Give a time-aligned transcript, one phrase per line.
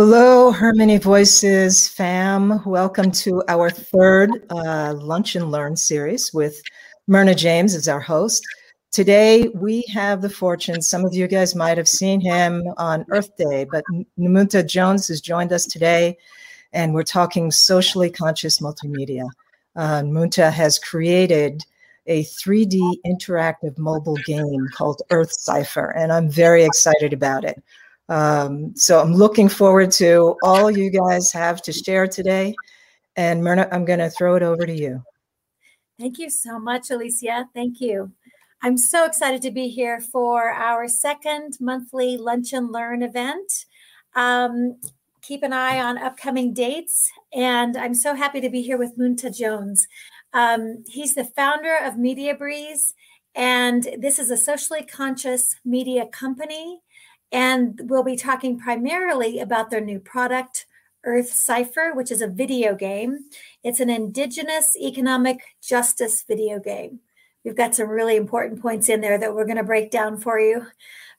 [0.00, 2.62] Hello, Harmony Voices fam.
[2.64, 6.62] Welcome to our third uh, Lunch and Learn series with
[7.08, 8.46] Myrna James as our host.
[8.92, 13.36] Today, we have the fortune, some of you guys might have seen him on Earth
[13.36, 13.82] Day, but
[14.16, 16.16] Namunta Jones has joined us today,
[16.72, 19.28] and we're talking socially conscious multimedia.
[19.74, 21.64] Uh, Munta has created
[22.06, 27.60] a 3D interactive mobile game called Earth Cipher, and I'm very excited about it.
[28.08, 32.54] Um, so I'm looking forward to all you guys have to share today.
[33.16, 35.02] And Myrna, I'm going to throw it over to you.
[35.98, 37.48] Thank you so much, Alicia.
[37.54, 38.12] Thank you.
[38.62, 43.66] I'm so excited to be here for our second monthly Lunch and Learn event.
[44.14, 44.80] Um,
[45.22, 47.10] keep an eye on upcoming dates.
[47.32, 49.86] And I'm so happy to be here with Munta Jones.
[50.32, 52.94] Um, he's the founder of Media Breeze,
[53.34, 56.80] and this is a socially conscious media company
[57.32, 60.66] and we'll be talking primarily about their new product,
[61.04, 63.20] Earth Cipher, which is a video game.
[63.62, 67.00] It's an indigenous economic justice video game.
[67.44, 70.38] We've got some really important points in there that we're going to break down for
[70.38, 70.66] you.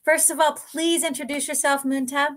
[0.04, 2.28] First of all, please introduce yourself, Munta.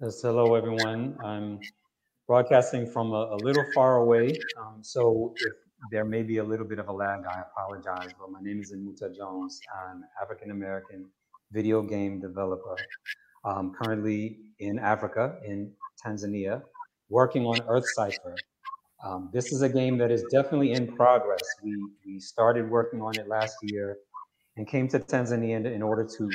[0.00, 1.16] Yes, hello, everyone.
[1.24, 1.60] I'm
[2.26, 4.32] broadcasting from a, a little far away.
[4.58, 5.52] Um, so if
[5.90, 7.24] there may be a little bit of a lag.
[7.26, 9.60] I apologize, but my name is Anuta Jones.
[9.84, 11.06] I'm African American
[11.50, 12.76] video game developer.
[13.44, 15.72] Um, currently in Africa, in
[16.04, 16.62] Tanzania,
[17.08, 18.36] working on Earth Cipher.
[19.04, 21.42] Um, this is a game that is definitely in progress.
[21.62, 21.76] We
[22.06, 23.98] we started working on it last year,
[24.56, 26.30] and came to Tanzania in order to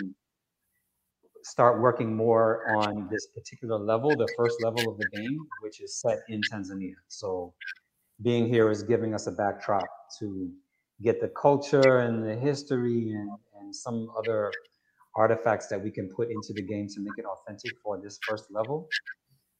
[1.44, 5.96] start working more on this particular level, the first level of the game, which is
[5.96, 6.96] set in Tanzania.
[7.08, 7.54] So
[8.22, 9.88] being here is giving us a backdrop
[10.20, 10.52] to
[11.02, 13.30] get the culture and the history and,
[13.60, 14.52] and some other
[15.16, 18.46] artifacts that we can put into the game to make it authentic for this first
[18.52, 18.90] level.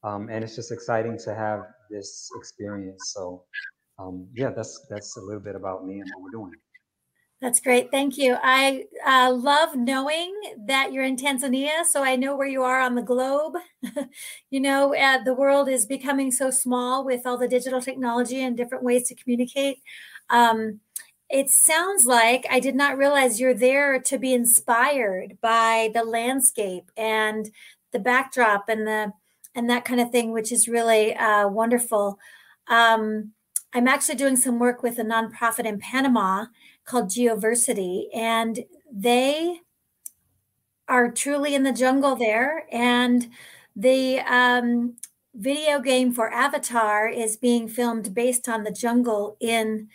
[0.04, 1.60] Um, and it's just exciting to have
[1.90, 3.12] this experience.
[3.14, 3.44] So
[3.98, 6.56] um, yeah, that's that's a little bit about me and what we're doing.
[7.40, 7.92] That's great.
[7.92, 8.36] Thank you.
[8.42, 10.34] I uh, love knowing
[10.66, 13.54] that you're in Tanzania, so I know where you are on the globe.
[14.50, 18.56] you know, uh, the world is becoming so small with all the digital technology and
[18.56, 19.78] different ways to communicate.
[20.30, 20.80] Um,
[21.30, 26.90] it sounds like I did not realize you're there to be inspired by the landscape
[26.96, 27.48] and
[27.92, 29.12] the backdrop and the
[29.54, 32.18] and that kind of thing, which is really uh, wonderful.
[32.68, 33.32] Um,
[33.74, 36.46] I'm actually doing some work with a nonprofit in Panama
[36.88, 39.60] called Geoversity, and they
[40.88, 42.66] are truly in the jungle there.
[42.72, 43.28] And
[43.76, 44.96] the um,
[45.34, 49.88] video game for Avatar is being filmed based on the jungle in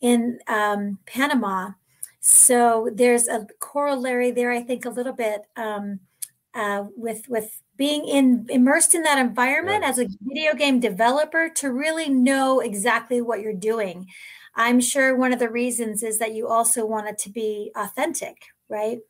[0.00, 1.70] in um, Panama.
[2.18, 6.00] So there's a corollary there, I think, a little bit um,
[6.54, 9.90] uh, with with being in immersed in that environment right.
[9.90, 14.06] as a video game developer to really know exactly what you're doing.
[14.54, 18.46] I'm sure one of the reasons is that you also want it to be authentic,
[18.68, 19.00] right?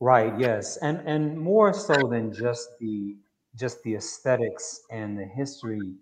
[0.00, 0.76] Right, yes.
[0.78, 3.16] And and more so than just the
[3.56, 5.94] just the aesthetics and the history,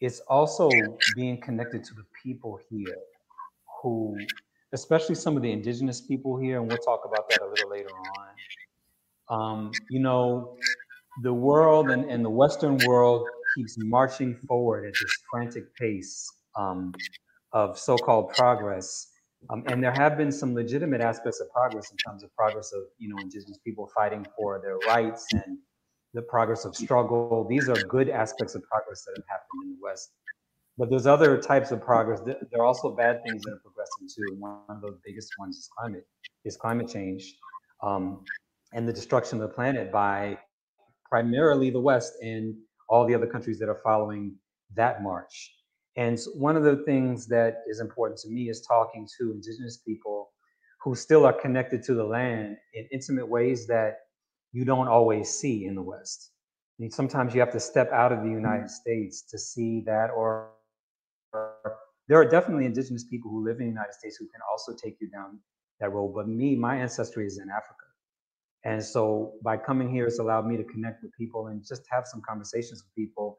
[0.00, 0.68] it's also
[1.16, 2.98] being connected to the people here
[3.82, 4.16] who
[4.72, 7.88] especially some of the indigenous people here, and we'll talk about that a little later
[7.90, 8.28] on.
[9.30, 10.58] Um, you know,
[11.22, 16.92] the world and, and the Western world keeps marching forward at this frantic pace um,
[17.52, 19.08] of so-called progress.
[19.50, 22.82] Um, and there have been some legitimate aspects of progress in terms of progress of
[22.98, 25.58] you know indigenous people fighting for their rights and
[26.14, 27.46] the progress of struggle.
[27.48, 30.12] These are good aspects of progress that have happened in the West.
[30.78, 32.20] But there's other types of progress.
[32.24, 34.36] There are also bad things that are progressing too.
[34.38, 36.06] One of the biggest ones is climate,
[36.44, 37.36] is climate change,
[37.82, 38.24] um,
[38.72, 40.38] and the destruction of the planet by
[41.08, 42.56] primarily the West and
[42.88, 44.36] all the other countries that are following
[44.74, 45.52] that march.
[45.96, 50.30] And one of the things that is important to me is talking to indigenous people
[50.82, 53.98] who still are connected to the land in intimate ways that
[54.52, 56.32] you don't always see in the West.
[56.80, 58.34] And sometimes you have to step out of the mm-hmm.
[58.34, 60.50] United States to see that, or,
[61.32, 61.54] or
[62.08, 64.96] there are definitely indigenous people who live in the United States who can also take
[65.00, 65.38] you down
[65.80, 66.12] that road.
[66.14, 67.83] But me, my ancestry is in Africa.
[68.64, 72.06] And so by coming here, it's allowed me to connect with people and just have
[72.06, 73.38] some conversations with people,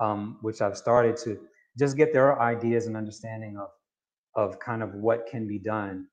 [0.00, 1.38] um, which I've started to
[1.78, 3.68] just get their ideas and understanding of,
[4.36, 6.06] of kind of what can be done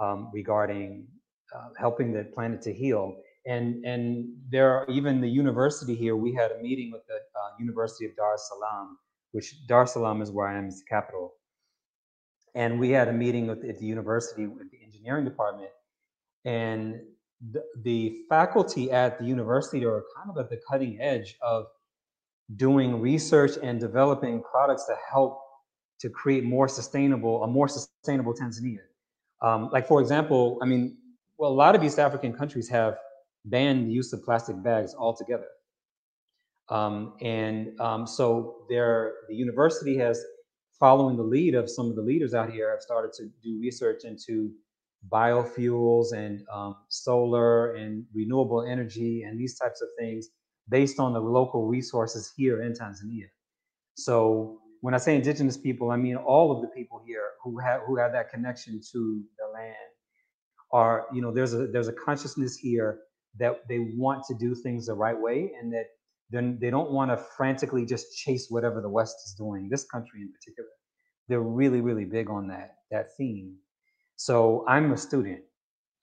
[0.00, 1.08] um, regarding
[1.54, 3.16] uh, helping the planet to heal.
[3.46, 7.50] And, and there are even the university here, we had a meeting with the uh,
[7.58, 8.98] University of Dar es Salaam,
[9.32, 11.34] which Dar es Salaam is where I am, is the capital.
[12.54, 15.70] And we had a meeting with, at the university with the engineering department
[16.44, 17.00] and
[17.52, 21.66] the, the faculty at the university are kind of at the cutting edge of
[22.56, 25.40] doing research and developing products to help
[25.98, 28.80] to create more sustainable, a more sustainable Tanzania.
[29.42, 30.96] Um, like for example, I mean,
[31.38, 32.98] well, a lot of East African countries have
[33.44, 35.46] banned the use of plastic bags altogether.
[36.68, 40.22] Um, and um, so there, the university has,
[40.78, 44.04] following the lead of some of the leaders out here, have started to do research
[44.04, 44.50] into
[45.10, 50.28] biofuels and um, solar and renewable energy and these types of things
[50.68, 53.26] based on the local resources here in Tanzania.
[53.94, 57.82] So when I say indigenous people, I mean all of the people here who have
[57.86, 59.74] who have that connection to the land.
[60.72, 63.00] Are you know there's a there's a consciousness here
[63.38, 65.86] that they want to do things the right way and that
[66.30, 69.68] then they don't want to frantically just chase whatever the West is doing.
[69.70, 70.68] This country in particular,
[71.28, 73.56] they're really really big on that that theme.
[74.16, 75.40] So I'm a student.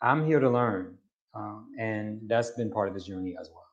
[0.01, 0.97] I'm here to learn,
[1.33, 3.63] um, and that's been part of this journey as well.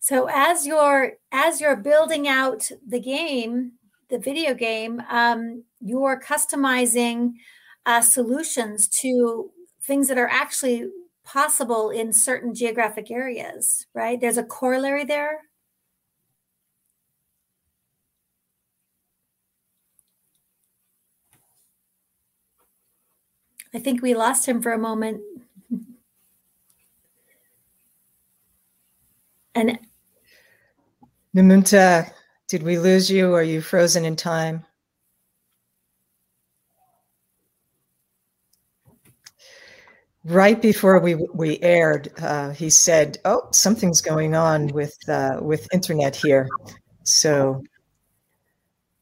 [0.00, 3.72] So as you're as you're building out the game,
[4.08, 7.32] the video game, um, you're customizing
[7.86, 9.50] uh, solutions to
[9.82, 10.88] things that are actually
[11.24, 14.20] possible in certain geographic areas, right?
[14.20, 15.42] There's a corollary there.
[23.78, 25.20] I think we lost him for a moment.
[29.54, 29.78] and
[31.32, 32.10] Namunta,
[32.48, 33.34] did we lose you?
[33.34, 34.66] Are you frozen in time?
[40.24, 45.72] Right before we we aired, uh, he said, "Oh, something's going on with uh, with
[45.72, 46.48] internet here."
[47.04, 47.62] So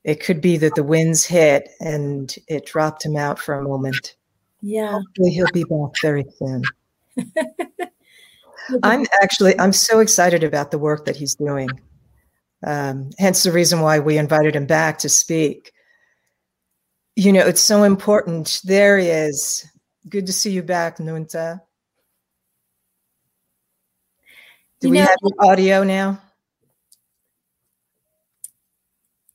[0.04, 4.16] it could be that the winds hit and it dropped him out for a moment.
[4.60, 6.62] Yeah, hopefully he'll be back very soon.
[8.82, 11.68] I'm actually I'm so excited about the work that he's doing.
[12.64, 15.72] Um, hence the reason why we invited him back to speak.
[17.14, 18.60] You know, it's so important.
[18.64, 19.66] There he is.
[20.08, 21.60] Good to see you back, Nunta.
[24.80, 26.20] Do you we know, have audio now?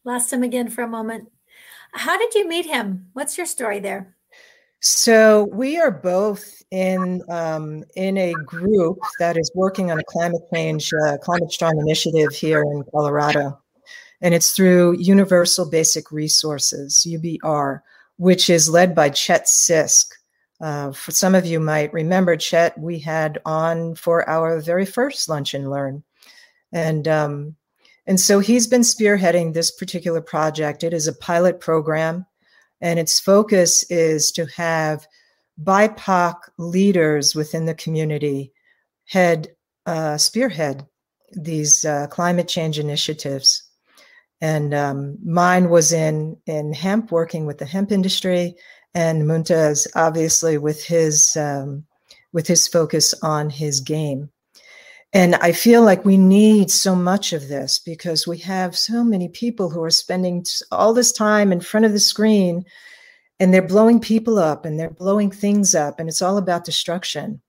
[0.03, 1.31] Lost him again for a moment.
[1.93, 3.09] How did you meet him?
[3.13, 4.15] What's your story there?
[4.83, 10.41] So we are both in um, in a group that is working on a climate
[10.51, 13.59] change, uh, climate strong initiative here in Colorado,
[14.21, 17.81] and it's through Universal Basic Resources (UBR),
[18.17, 20.13] which is led by Chet Sisk.
[20.59, 25.29] Uh, for some of you might remember Chet, we had on for our very first
[25.29, 26.01] lunch and learn,
[26.71, 27.55] and um,
[28.07, 30.83] and so he's been spearheading this particular project.
[30.83, 32.25] It is a pilot program
[32.81, 35.07] and its focus is to have
[35.61, 38.51] BIPOC leaders within the community
[39.07, 39.49] head
[39.85, 40.85] uh, spearhead
[41.33, 43.63] these uh, climate change initiatives.
[44.41, 48.55] And um, mine was in in hemp, working with the hemp industry,
[48.93, 51.85] and Muntaz obviously with his um,
[52.33, 54.29] with his focus on his game.
[55.13, 59.27] And I feel like we need so much of this because we have so many
[59.27, 62.63] people who are spending all this time in front of the screen
[63.39, 67.41] and they're blowing people up and they're blowing things up and it's all about destruction.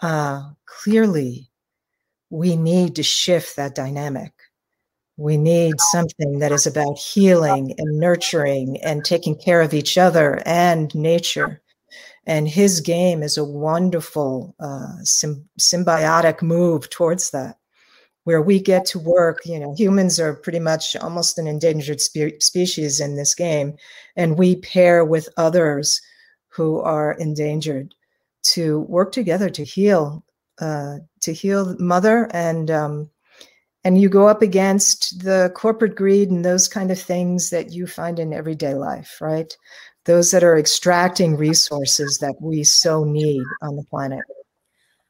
[0.00, 1.50] Uh, clearly,
[2.30, 4.32] we need to shift that dynamic.
[5.16, 10.40] We need something that is about healing and nurturing and taking care of each other
[10.46, 11.60] and nature
[12.26, 14.96] and his game is a wonderful uh,
[15.58, 17.56] symbiotic move towards that
[18.24, 22.40] where we get to work you know humans are pretty much almost an endangered spe-
[22.40, 23.76] species in this game
[24.16, 26.00] and we pair with others
[26.48, 27.94] who are endangered
[28.42, 30.24] to work together to heal
[30.60, 33.10] uh, to heal mother and um,
[33.82, 37.86] and you go up against the corporate greed and those kind of things that you
[37.86, 39.56] find in everyday life right
[40.04, 44.24] those that are extracting resources that we so need on the planet.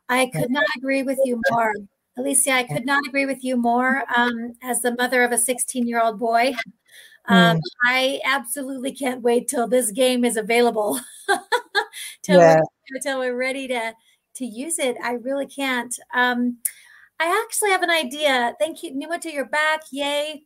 [0.08, 1.72] I could not agree with you more.
[2.18, 4.02] Alicia, I could not agree with you more.
[4.16, 6.52] Um, as the mother of a 16 year old boy,
[7.26, 7.60] um, mm.
[7.84, 11.00] I absolutely can't wait till this game is available,
[12.22, 12.60] till, yeah.
[12.90, 13.94] we're, till we're ready to,
[14.34, 14.96] to use it.
[15.02, 15.96] I really can't.
[16.12, 16.58] Um,
[17.20, 18.54] I actually have an idea.
[18.58, 19.82] Thank you, Numa, to your back.
[19.92, 20.44] Yay.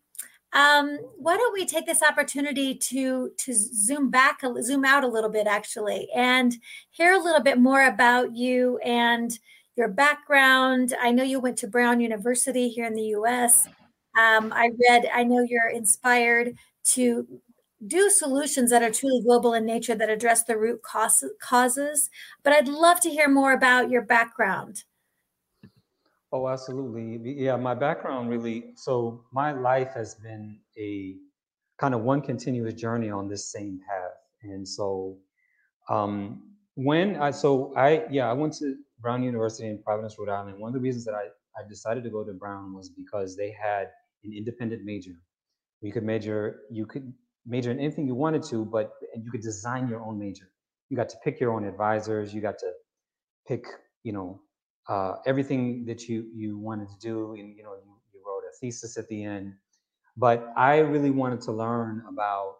[0.55, 5.31] Um, why don't we take this opportunity to to zoom back, zoom out a little
[5.31, 6.55] bit, actually, and
[6.91, 9.37] hear a little bit more about you and
[9.77, 10.95] your background.
[11.01, 13.67] I know you went to Brown University here in the U.S.
[14.19, 15.09] Um, I read.
[15.13, 16.55] I know you're inspired
[16.93, 17.27] to
[17.87, 22.11] do solutions that are truly global in nature that address the root causes.
[22.43, 24.85] But I'd love to hear more about your background.
[26.35, 27.37] Oh, absolutely.
[27.45, 31.15] Yeah, my background really, so my life has been a
[31.79, 34.17] kind of one continuous journey on this same path.
[34.43, 35.19] And so
[35.89, 36.43] um,
[36.75, 40.59] when I, so I, yeah, I went to Brown University in Providence, Rhode Island.
[40.59, 41.27] One of the reasons that I,
[41.57, 43.91] I decided to go to Brown was because they had
[44.25, 45.15] an independent major.
[45.83, 47.15] You could major, you could
[47.47, 50.51] major in anything you wanted to, but you could design your own major.
[50.91, 52.35] You got to pick your own advisors.
[52.35, 52.73] You got to
[53.49, 53.67] pick,
[54.05, 54.41] you know,
[54.89, 58.57] uh, everything that you you wanted to do, and you know, you, you wrote a
[58.61, 59.55] thesis at the end.
[60.17, 62.57] But I really wanted to learn about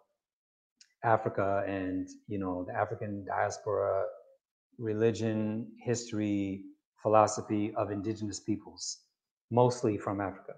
[1.03, 4.05] Africa and you know the African diaspora,
[4.77, 6.63] religion, history,
[7.01, 8.99] philosophy of indigenous peoples,
[9.51, 10.53] mostly from Africa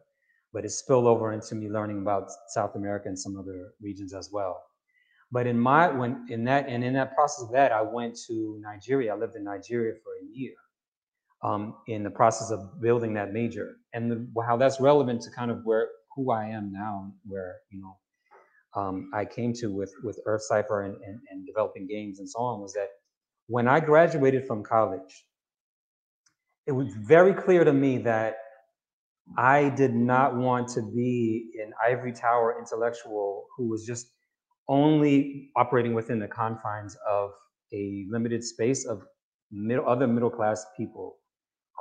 [0.54, 4.32] but it spilled over into me learning about South America and some other regions as
[4.32, 4.64] well.
[5.32, 8.60] But in my when in that and in that process of that, I went to
[8.62, 9.14] Nigeria.
[9.14, 10.54] I lived in Nigeria for a year.
[11.44, 15.52] Um, in the process of building that major, and the, how that's relevant to kind
[15.52, 17.96] of where who I am now, where you know
[18.76, 22.40] um, I came to with with Earth Cipher and, and, and developing games and so
[22.40, 22.90] on was that
[23.48, 25.26] when I graduated from college,
[26.66, 28.38] it was very clear to me that
[29.38, 34.08] I did not want to be an ivory tower intellectual who was just
[34.68, 37.32] only operating within the confines of
[37.74, 39.04] a limited space of
[39.52, 41.18] middle, other middle class people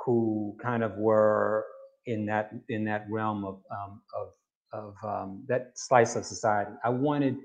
[0.05, 1.65] who kind of were
[2.05, 4.29] in that in that realm of um, of
[4.73, 6.71] of um, that slice of society.
[6.83, 7.37] I wanted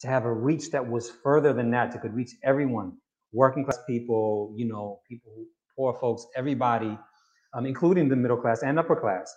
[0.00, 2.92] to have a reach that was further than that, that could reach everyone,
[3.32, 5.32] working class people, you know, people,
[5.76, 6.98] poor folks, everybody
[7.54, 9.34] um, including the middle class and upper class.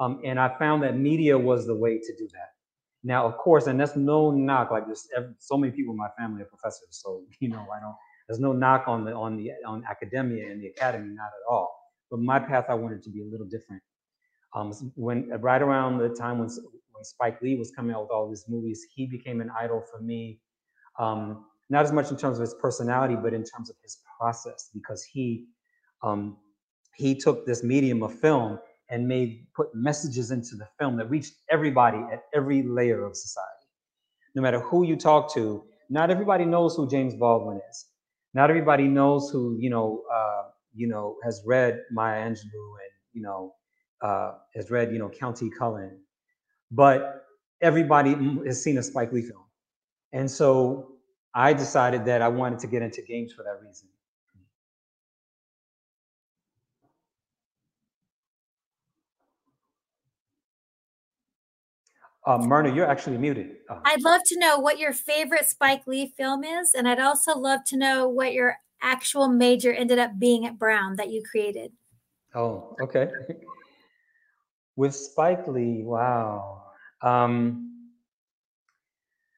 [0.00, 2.48] Um, and I found that media was the way to do that.
[3.04, 4.70] Now, of course, and that's no knock.
[4.70, 7.96] Like there's so many people in my family are professors, so you know I don't.
[8.28, 11.77] There's no knock on the on the on academia and the academy, not at all.
[12.10, 13.82] But my path, I wanted to be a little different.
[14.54, 16.48] Um, when right around the time when
[16.92, 20.00] when Spike Lee was coming out with all these movies, he became an idol for
[20.00, 20.40] me.
[20.98, 24.70] Um, not as much in terms of his personality, but in terms of his process,
[24.74, 25.46] because he
[26.02, 26.38] um,
[26.96, 28.58] he took this medium of film
[28.90, 33.66] and made put messages into the film that reached everybody at every layer of society.
[34.34, 37.86] No matter who you talk to, not everybody knows who James Baldwin is.
[38.34, 40.42] Not everybody knows who you know uh,
[40.74, 43.54] you know has read Maya Angelou and you know
[44.02, 45.98] uh, has read you know Countee Cullen,
[46.70, 47.24] but
[47.60, 48.14] everybody
[48.46, 49.44] has seen a Spike Lee film,
[50.12, 50.92] and so
[51.34, 53.88] I decided that I wanted to get into games for that reason.
[62.28, 63.56] Uh, Myrna, you're actually muted.
[63.70, 63.80] Oh.
[63.86, 67.60] I'd love to know what your favorite Spike Lee film is, and I'd also love
[67.68, 71.72] to know what your actual major ended up being at Brown that you created.
[72.34, 73.08] Oh, okay.
[74.76, 76.64] With Spike Lee, wow.
[77.02, 77.90] Um,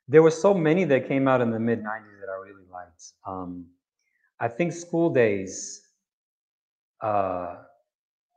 [0.09, 3.13] there were so many that came out in the mid 90s that I really liked.
[3.27, 3.67] Um,
[4.41, 5.83] I think School Daze.
[7.01, 7.57] uh,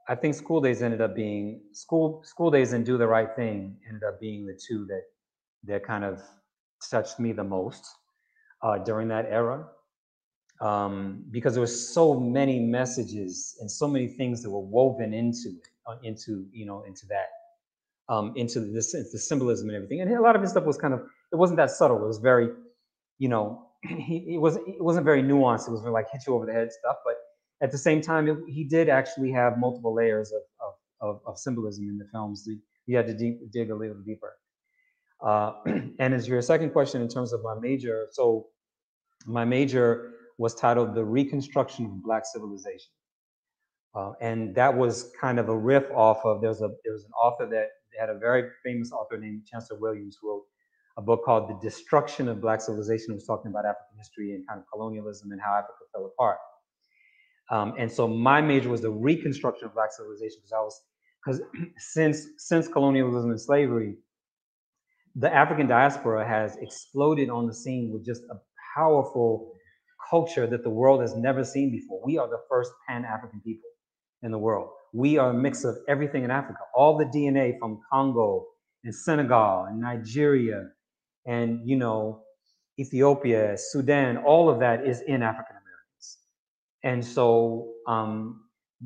[0.08, 3.78] I think school Daze ended up being school school Daze and do the right thing
[3.88, 5.04] ended up being the two that
[5.64, 6.22] that kind of
[6.92, 7.88] touched me the most
[8.62, 9.66] uh, during that era
[10.62, 15.50] um, because there were so many messages and so many things that were woven into
[15.50, 20.12] it uh, into you know into that um, into this the symbolism and everything and
[20.14, 22.50] a lot of his stuff was kind of it wasn't that subtle it was very
[23.18, 26.46] you know he, it was it wasn't very nuanced it was like hit you over
[26.46, 27.16] the head stuff but
[27.64, 31.40] at the same time, it, he did actually have multiple layers of, of, of, of
[31.40, 32.48] symbolism in the films.
[32.86, 34.34] You had to deep, dig a little deeper.
[35.26, 35.54] Uh,
[36.00, 38.48] and as your second question in terms of my major, so
[39.26, 42.92] my major was titled The Reconstruction of Black Civilization.
[43.96, 47.12] Uh, and that was kind of a riff off of there's a there was an
[47.12, 47.68] author that
[48.00, 50.44] had a very famous author named Chancellor Williams who wrote
[50.98, 53.12] a book called The Destruction of Black Civilization.
[53.12, 56.38] It was talking about African history and kind of colonialism and how Africa fell apart.
[57.52, 60.82] Um, and so my major was the reconstruction of Black civilization because I was
[61.24, 61.42] because
[61.78, 63.96] since since colonialism and slavery,
[65.16, 68.36] the African diaspora has exploded on the scene with just a
[68.76, 69.54] powerful
[70.14, 72.00] culture that the world has never seen before.
[72.06, 73.70] We are the first Pan-African people
[74.22, 74.70] in the world.
[74.94, 76.60] We are a mix of everything in Africa.
[76.76, 78.46] All the DNA from Congo
[78.84, 80.60] and Senegal and Nigeria
[81.26, 82.22] and you know
[82.80, 86.08] Ethiopia, Sudan, all of that is in African Americans.
[86.92, 87.26] and so
[87.88, 88.14] um,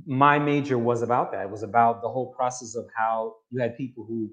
[0.06, 1.42] my major was about that.
[1.48, 3.16] It was about the whole process of how
[3.52, 4.30] you had people who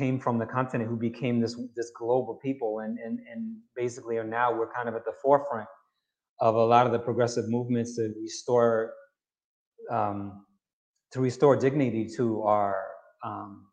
[0.00, 3.42] came from the continent who became this this global people and and and
[3.76, 5.68] basically are now we're kind of at the forefront
[6.40, 8.92] of a lot of the progressive movements to restore
[9.90, 10.44] um,
[11.12, 12.86] to restore dignity to our
[13.24, 13.66] um,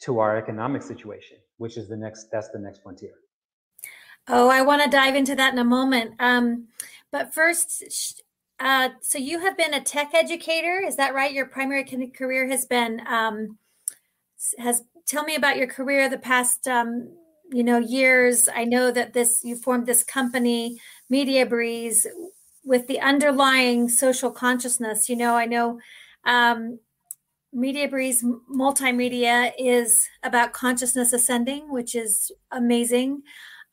[0.00, 3.14] to our economic situation, which is the next that's the next frontier.
[4.28, 6.14] Oh, I want to dive into that in a moment.
[6.18, 6.68] Um,
[7.12, 8.22] but first,
[8.58, 11.32] uh, so you have been a tech educator, is that right?
[11.32, 13.58] Your primary career has been um,
[14.58, 14.84] has.
[15.06, 17.12] Tell me about your career the past um,
[17.50, 18.48] you know years.
[18.54, 22.06] I know that this you formed this company, Media Breeze,
[22.64, 25.08] with the underlying social consciousness.
[25.08, 25.78] You know, I know
[26.24, 26.78] um,
[27.52, 33.22] Media Breeze Multimedia is about consciousness ascending, which is amazing.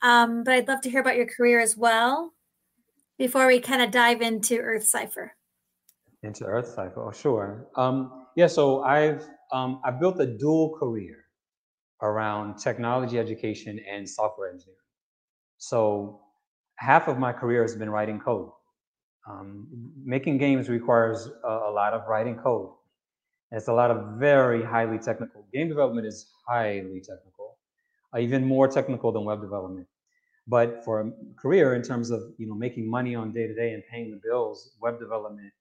[0.02, 2.34] Um, but I'd love to hear about your career as well
[3.18, 5.36] before we kind of dive into Earth Cipher.
[6.24, 7.68] Into Earth Cipher, oh sure.
[7.76, 11.23] Um, yeah, so I've um, I built a dual career
[12.04, 14.78] around technology education and software engineering.
[15.58, 16.20] So
[16.76, 18.50] half of my career has been writing code.
[19.28, 19.68] Um,
[20.04, 22.72] making games requires a, a, lot of writing code.
[23.52, 25.46] It's a lot of very highly technical.
[25.54, 27.58] Game development is highly technical,
[28.14, 29.88] uh, even more technical than web development.
[30.46, 31.12] But for a
[31.42, 34.20] career, in terms of you know making money on day to day and paying the
[34.22, 35.54] bills, web development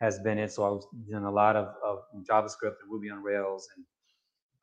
[0.00, 0.50] has been it.
[0.50, 3.84] So I was doing a lot of, of JavaScript and Ruby on Rails and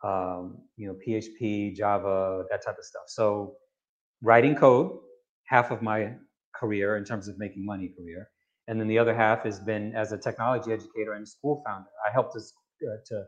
[0.04, 3.04] um, you know PHP, Java, that type of stuff.
[3.08, 3.56] So
[4.22, 4.92] writing code,
[5.46, 6.14] half of my
[6.56, 8.30] career in terms of making money career,
[8.68, 11.90] and then the other half has been as a technology educator and school founder.
[12.08, 13.24] I helped us uh, to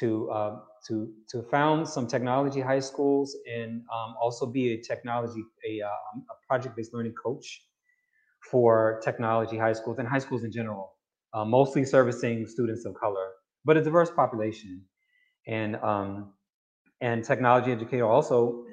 [0.00, 5.42] to uh, to to found some technology high schools and um, also be a technology
[5.68, 7.62] a, um, a project-based learning coach
[8.50, 10.92] for technology high schools and high schools in general,
[11.32, 13.30] uh, mostly servicing students of color,
[13.64, 14.82] but a diverse population,
[15.46, 16.32] and um,
[17.00, 18.64] and technology educator also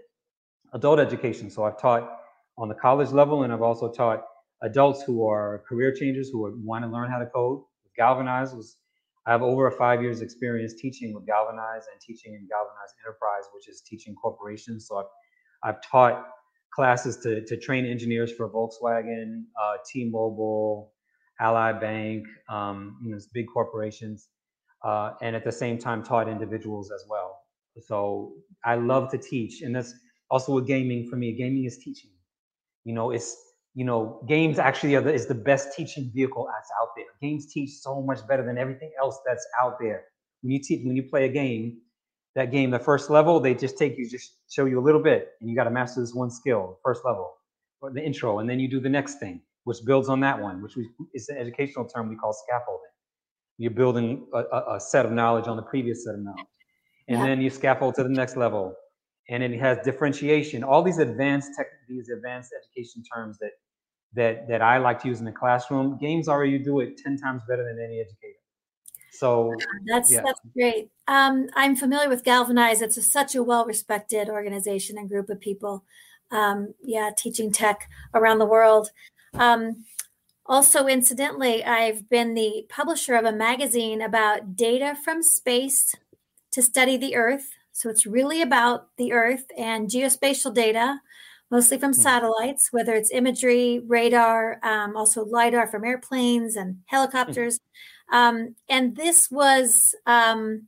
[0.73, 1.49] adult education.
[1.49, 2.09] So I've taught
[2.57, 4.23] on the college level, and I've also taught
[4.61, 7.61] adults who are career changers who want to learn how to code.
[7.97, 8.77] Galvanize was
[9.27, 13.69] I have over five years experience teaching with Galvanize and teaching in Galvanize Enterprise, which
[13.69, 14.87] is teaching corporations.
[14.87, 15.05] So I've,
[15.63, 16.25] I've taught
[16.73, 20.91] classes to, to train engineers for Volkswagen, uh, T-Mobile,
[21.39, 24.29] Ally Bank, um, you know, big corporations,
[24.83, 27.39] uh, and at the same time taught individuals as well.
[27.81, 28.33] So
[28.65, 29.93] I love to teach, and that's
[30.29, 31.33] also with gaming for me.
[31.33, 32.11] Gaming is teaching.
[32.83, 33.35] You know, it's
[33.73, 37.05] you know, games actually the, is the best teaching vehicle that's out there.
[37.21, 40.03] Games teach so much better than everything else that's out there.
[40.41, 41.79] When you teach, when you play a game,
[42.35, 45.29] that game, the first level, they just take you, just show you a little bit,
[45.39, 47.33] and you got to master this one skill, first level,
[47.81, 50.61] or the intro, and then you do the next thing, which builds on that one,
[50.61, 50.73] which
[51.13, 52.90] is an educational term we call scaffolding.
[53.57, 56.45] You're building a, a, set of knowledge on the previous set of knowledge,
[57.07, 57.25] and yeah.
[57.25, 58.73] then you scaffold to the next level,
[59.29, 60.63] and it has differentiation.
[60.63, 63.51] All these advanced tech, these advanced education terms that
[64.13, 65.97] that that I like to use in the classroom.
[65.99, 68.39] Games already do it ten times better than any educator.
[69.11, 69.53] So
[69.85, 70.21] that's yeah.
[70.25, 70.89] that's great.
[71.07, 72.81] Um, I'm familiar with Galvanize.
[72.81, 75.83] It's a, such a well-respected organization and group of people.
[76.31, 78.89] Um, yeah, teaching tech around the world.
[79.33, 79.85] Um,
[80.51, 85.95] also, incidentally, I've been the publisher of a magazine about data from space
[86.51, 87.51] to study the Earth.
[87.71, 90.99] So it's really about the Earth and geospatial data
[91.49, 92.01] mostly from hmm.
[92.01, 97.59] satellites, whether it's imagery, radar, um, also LIDAR from airplanes and helicopters.
[98.11, 100.67] Um, and this was um,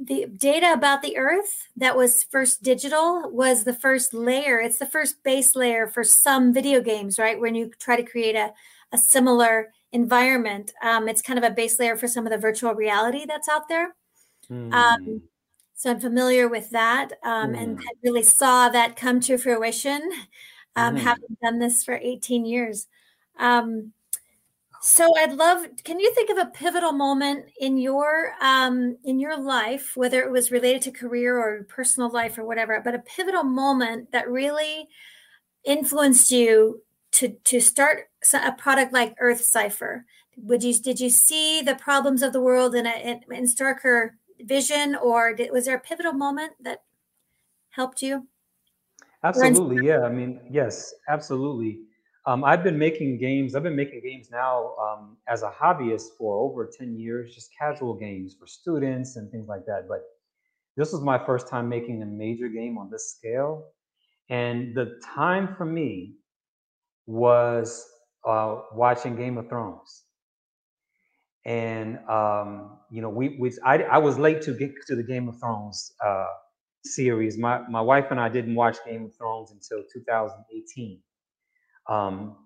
[0.00, 4.58] the data about the Earth that was first digital, was the first layer.
[4.58, 7.38] It's the first base layer for some video games, right?
[7.38, 8.52] When you try to create a,
[8.92, 12.74] a similar environment, um, it's kind of a base layer for some of the virtual
[12.74, 13.94] reality that's out there.
[14.50, 15.20] Mm.
[15.74, 17.62] So I'm familiar with that um, mm.
[17.62, 20.02] and really saw that come to fruition,
[20.76, 20.98] um, mm.
[20.98, 22.86] having done this for 18 years.
[23.38, 23.92] Um,
[24.82, 25.66] so I'd love.
[25.84, 30.30] Can you think of a pivotal moment in your um, in your life, whether it
[30.30, 34.88] was related to career or personal life or whatever, but a pivotal moment that really
[35.64, 40.06] influenced you to to start a product like Earth Cipher?
[40.36, 44.12] Would you did you see the problems of the world in a in, in starker
[44.40, 46.82] vision, or did, was there a pivotal moment that
[47.68, 48.26] helped you?
[49.22, 50.00] Absolutely, yeah.
[50.00, 51.80] I mean, yes, absolutely.
[52.30, 53.56] Um, I've been making games.
[53.56, 57.94] I've been making games now um, as a hobbyist for over ten years, just casual
[57.94, 59.86] games for students and things like that.
[59.88, 60.02] But
[60.76, 63.64] this was my first time making a major game on this scale,
[64.30, 66.14] and the time for me
[67.06, 67.84] was
[68.26, 70.04] uh, watching Game of Thrones
[71.46, 75.28] and um, you know, we, we I, I was late to get to the Game
[75.28, 76.26] of Thrones uh,
[76.84, 77.38] series.
[77.38, 81.00] My my wife and I didn't watch Game of Thrones until 2018,
[81.90, 82.36] um,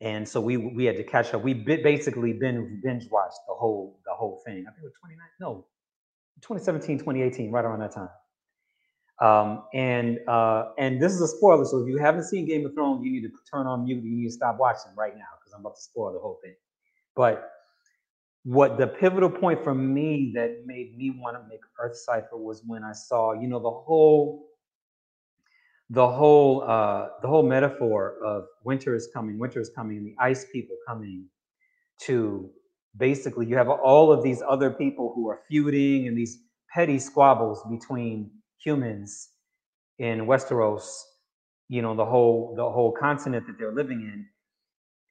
[0.00, 1.42] and so we we had to catch up.
[1.42, 4.64] We basically been binge watched the whole the whole thing.
[4.68, 5.66] I think it was 29, no,
[6.42, 8.08] 2017, 2018, right around that time.
[9.20, 12.74] Um, and uh, and this is a spoiler, so if you haven't seen Game of
[12.74, 14.02] Thrones, you need to turn on mute.
[14.02, 16.54] You need to stop watching right now because I'm about to spoil the whole thing.
[17.14, 17.48] But
[18.44, 22.62] what the pivotal point for me that made me want to make Earth Cipher was
[22.66, 24.48] when I saw, you know, the whole
[25.92, 30.14] the whole uh, the whole metaphor of winter is coming, winter is coming, and the
[30.18, 31.26] ice people coming
[32.00, 32.50] to
[32.96, 36.38] basically you have all of these other people who are feuding and these
[36.72, 39.28] petty squabbles between humans
[39.98, 40.88] in Westeros,
[41.68, 44.24] you know, the whole the whole continent that they're living in,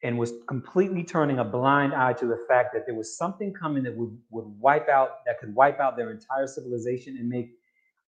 [0.02, 3.84] and was completely turning a blind eye to the fact that there was something coming
[3.84, 7.52] that would, would wipe out that could wipe out their entire civilization and make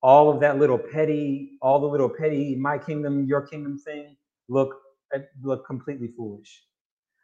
[0.03, 4.15] all of that little petty, all the little petty my kingdom, your kingdom thing
[4.49, 4.75] look
[5.13, 6.63] eh, look completely foolish.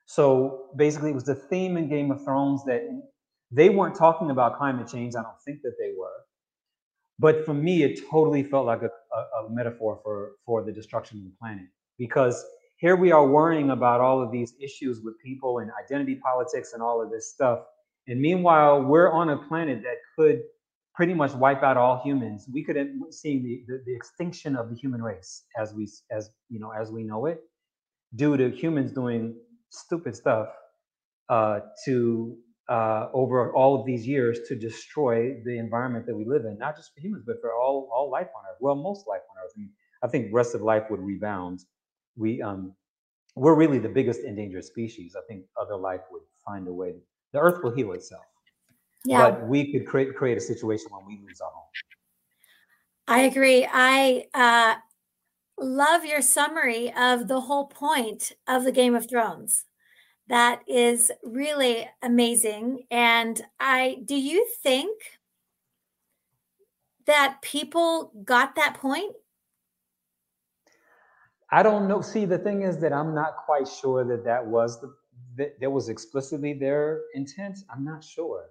[0.06, 2.82] So basically, it was the theme in Game of Thrones that
[3.52, 5.16] they weren't talking about climate change.
[5.16, 6.08] I don't think that they were.
[7.20, 11.18] But for me, it totally felt like a, a, a metaphor for, for the destruction
[11.20, 11.66] of the planet
[11.98, 12.44] because
[12.78, 16.82] here we are worrying about all of these issues with people and identity politics and
[16.82, 17.60] all of this stuff.
[18.08, 20.44] And meanwhile, we're on a planet that could
[20.96, 22.48] pretty much wipe out all humans.
[22.52, 26.30] We could end seeing the, the, the, extinction of the human race as we as
[26.50, 27.40] you know as we know it,
[28.16, 29.36] due to humans doing
[29.70, 30.50] stupid stuff
[31.30, 32.38] uh, to
[32.70, 36.76] uh, over all of these years to destroy the environment that we live in, not
[36.76, 38.58] just for humans, but for all all life on Earth.
[38.60, 39.52] Well, most life on Earth.
[39.56, 39.72] I, mean,
[40.04, 41.62] I think rest of life would rebound
[42.20, 42.74] we um,
[43.36, 45.16] we're really the biggest endangered species.
[45.18, 46.96] I think other life would find a way.
[47.32, 48.26] The Earth will heal itself.
[49.06, 49.30] Yeah.
[49.30, 51.66] But we could create create a situation when we lose our home.
[53.08, 53.68] I agree.
[53.72, 54.76] I uh,
[55.58, 59.66] love your summary of the whole point of the Game of Thrones.
[60.28, 62.84] That is really amazing.
[62.92, 65.02] And I do you think
[67.06, 69.16] that people got that point
[71.52, 72.02] I don't know.
[72.02, 74.94] See, the thing is that I'm not quite sure that that was the
[75.38, 77.60] that, that was explicitly their intent.
[77.70, 78.46] I'm not sure.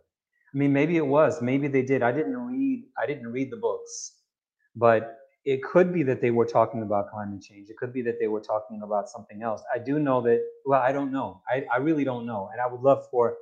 [0.54, 1.42] I mean, maybe it was.
[1.42, 2.02] Maybe they did.
[2.02, 2.84] I didn't read.
[3.00, 4.14] I didn't read the books,
[4.74, 7.68] but it could be that they were talking about climate change.
[7.68, 9.62] It could be that they were talking about something else.
[9.74, 10.42] I do know that.
[10.64, 11.42] Well, I don't know.
[11.48, 13.36] I, I really don't know, and I would love for.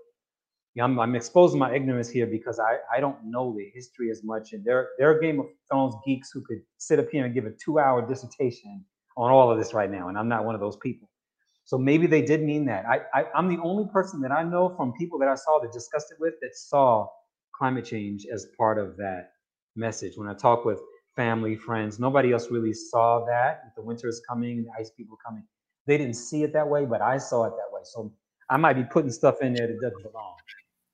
[0.74, 4.10] You know, I'm, I'm exposing my ignorance here because I, I don't know the history
[4.10, 7.24] as much, and there there are Game of Thrones geeks who could sit up here
[7.24, 8.84] and give a two hour dissertation
[9.16, 11.08] on all of this right now, and I'm not one of those people.
[11.66, 12.86] So maybe they did mean that.
[12.86, 15.72] I, I am the only person that I know from people that I saw that
[15.72, 17.08] discussed it with that saw
[17.52, 19.32] climate change as part of that
[19.74, 20.16] message.
[20.16, 20.80] When I talk with
[21.16, 23.74] family, friends, nobody else really saw that.
[23.74, 25.42] The winter is coming, the ice people coming.
[25.86, 27.80] They didn't see it that way, but I saw it that way.
[27.82, 28.12] So
[28.48, 30.36] I might be putting stuff in there that doesn't belong.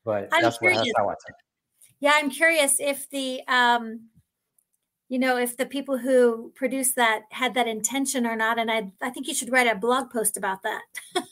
[0.06, 1.94] But that's, what, that's how I take it.
[2.00, 4.08] Yeah, I'm curious if the um,
[5.12, 8.58] you know, if the people who produced that had that intention or not.
[8.58, 10.80] And I, I think you should write a blog post about that.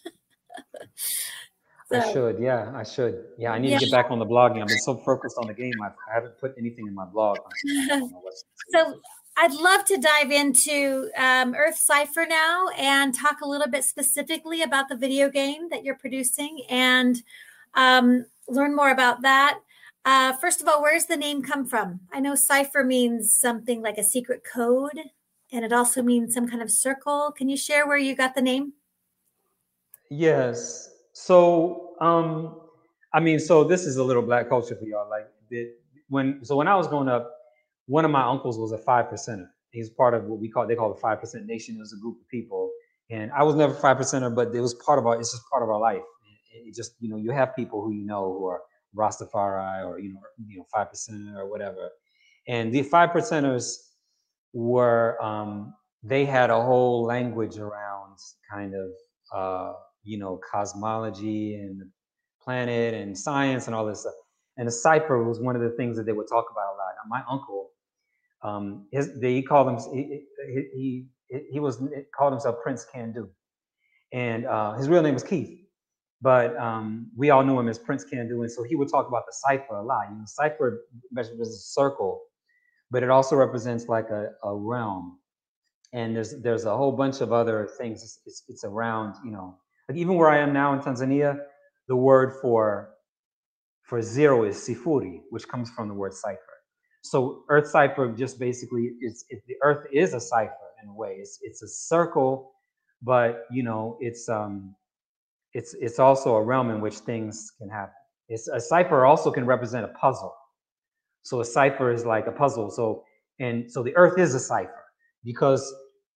[1.90, 3.24] so, I should, yeah, I should.
[3.38, 3.78] Yeah, I need yeah.
[3.78, 4.60] to get back on the blogging.
[4.60, 7.06] I've been so focused on the game, I've, I have not put anything in my
[7.06, 7.38] blog.
[8.68, 9.00] so
[9.38, 14.60] I'd love to dive into um, Earth Cipher now and talk a little bit specifically
[14.60, 17.22] about the video game that you're producing and
[17.72, 19.60] um, learn more about that.
[20.04, 22.00] Uh, first of all, where's the name come from?
[22.12, 24.98] I know cipher means something like a secret code,
[25.52, 27.32] and it also means some kind of circle.
[27.36, 28.72] Can you share where you got the name?
[30.10, 30.90] Yes.
[31.12, 32.60] So, um,
[33.12, 35.08] I mean, so this is a little black culture for y'all.
[35.10, 35.28] Like,
[36.08, 37.30] when so when I was growing up,
[37.86, 39.48] one of my uncles was a five percenter.
[39.70, 41.76] He's part of what we call they call the five percent nation.
[41.76, 42.70] It was a group of people,
[43.10, 45.18] and I was never five percenter, but it was part of our.
[45.20, 46.02] It's just part of our life.
[46.52, 48.62] It, it just you know you have people who you know who are
[48.96, 51.90] Rastafari or you know you know five percent or whatever.
[52.48, 53.76] And the five percenters
[54.52, 58.16] were um, they had a whole language around
[58.50, 58.90] kind of
[59.34, 59.72] uh,
[60.02, 61.82] you know cosmology and
[62.42, 64.14] planet and science and all this stuff.
[64.56, 66.92] And the cipher was one of the things that they would talk about a lot.
[66.96, 67.70] Now, my uncle,
[68.42, 70.22] um, his, they, he called him he,
[70.52, 71.82] he, he, he was
[72.16, 73.28] called himself Prince Can Do,
[74.12, 75.59] and uh, his real name was Keith
[76.22, 79.24] but um, we all knew him as Prince Can-Do, and so he would talk about
[79.26, 80.06] the cipher a lot.
[80.10, 82.22] You know, cipher measures a circle,
[82.90, 85.18] but it also represents like a, a realm.
[85.92, 88.02] And there's there's a whole bunch of other things.
[88.02, 89.56] It's, it's, it's around, you know,
[89.88, 91.40] like even where I am now in Tanzania,
[91.88, 92.90] the word for
[93.82, 96.38] for zero is sifuri, which comes from the word cipher.
[97.02, 100.52] So Earth cipher just basically is it, the Earth is a cipher
[100.82, 101.16] in a way.
[101.18, 102.52] It's it's a circle,
[103.02, 104.76] but you know it's um
[105.54, 107.94] it's it's also a realm in which things can happen.
[108.28, 110.34] It's a cipher also can represent a puzzle.
[111.22, 112.70] So a cipher is like a puzzle.
[112.70, 113.04] So
[113.40, 114.84] and so the Earth is a cipher
[115.24, 115.72] because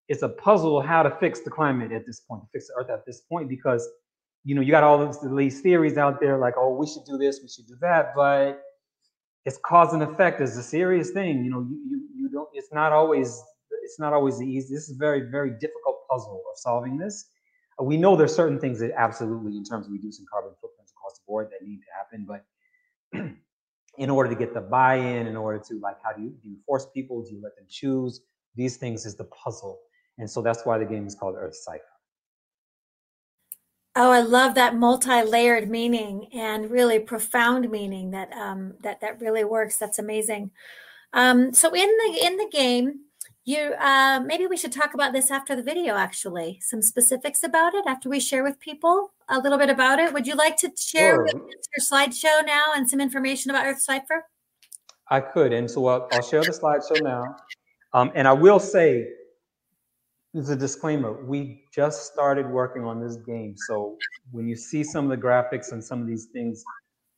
[0.09, 2.90] it's a puzzle how to fix the climate at this point, to fix the Earth
[2.90, 3.88] at this point, because
[4.44, 7.40] you know you got all these theories out there like, oh, we should do this,
[7.42, 8.61] we should do that, but
[9.44, 11.44] it's cause and effect is a serious thing.
[11.44, 12.49] You know, you, you you don't.
[12.55, 13.42] It's not always.
[13.83, 14.75] It's not always the easy.
[14.75, 17.31] This is a very very difficult puzzle of solving this.
[17.83, 21.25] We know there's certain things that absolutely, in terms of reducing carbon footprints across the
[21.27, 22.27] board, that need to happen.
[22.27, 22.45] But
[23.99, 26.57] in order to get the buy-in, in order to like, how do you do you
[26.67, 27.23] force people?
[27.23, 28.21] Do you let them choose?
[28.55, 29.81] These things is the puzzle,
[30.19, 31.83] and so that's why the game is called Earth Cipher.
[33.97, 39.45] Oh, I love that multi-layered meaning and really profound meaning that um, that that really
[39.45, 39.77] works.
[39.77, 40.51] That's amazing.
[41.13, 43.01] Um, so in the in the game,
[43.45, 45.97] you uh, maybe we should talk about this after the video.
[45.97, 50.13] Actually, some specifics about it after we share with people a little bit about it.
[50.13, 51.29] Would you like to share sure.
[51.29, 54.27] your slideshow now and some information about Earth Cipher?
[55.11, 57.37] I could, and so I'll, I'll share the slideshow now.
[57.93, 59.09] Um, and I will say
[60.35, 63.55] as a disclaimer, we just started working on this game.
[63.69, 63.97] So
[64.33, 66.65] when you see some of the graphics and some of these things,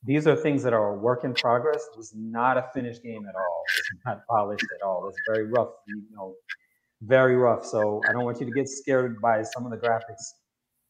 [0.06, 1.84] these are things that are a work in progress.
[1.98, 3.62] It's not a finished game at all.
[3.66, 5.08] It's not polished at all.
[5.08, 6.34] It's very rough, you know,
[7.02, 7.64] very rough.
[7.64, 10.22] So I don't want you to get scared by some of the graphics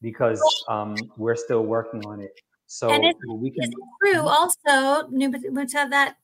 [0.02, 2.32] because um, we're still working on it.
[2.66, 3.64] So and it's, we can.
[3.64, 6.16] It's true also, Muta, that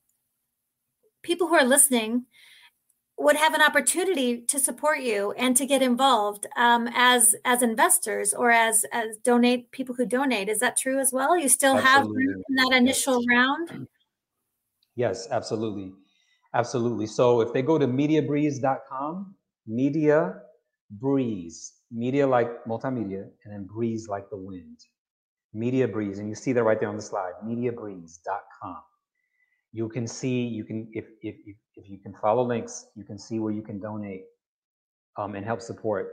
[1.23, 2.27] people who are listening
[3.19, 8.35] would have an opportunity to support you and to get involved um, as as investors
[8.35, 10.49] or as as donate people who donate.
[10.49, 11.39] Is that true as well?
[11.39, 12.25] You still absolutely.
[12.25, 13.27] have in that initial yes.
[13.29, 13.87] round.
[14.95, 15.93] Yes, absolutely,
[16.55, 17.07] absolutely.
[17.07, 19.35] So if they go to mediabreeze.com,
[19.67, 20.35] media
[20.91, 24.79] breeze, media like multimedia, and then breeze like the wind,
[25.55, 28.83] media breeze, and you see that right there on the slide, mediabreeze.com
[29.73, 33.39] you can see you can if if if, you can follow links you can see
[33.39, 34.25] where you can donate
[35.17, 36.13] um, and help support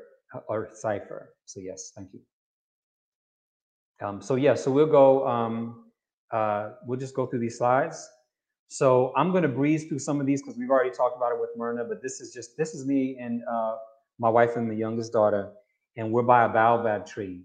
[0.49, 2.21] earth cipher so yes thank you.
[4.05, 5.85] Um, so yeah so we'll go um,
[6.31, 8.07] uh, we'll just go through these slides.
[8.67, 11.39] So i'm going to breeze through some of these because we've already talked about it
[11.39, 13.75] with myrna but this is just this is me and uh,
[14.19, 15.51] my wife and the youngest daughter
[15.97, 17.41] and we're by a baobab tree.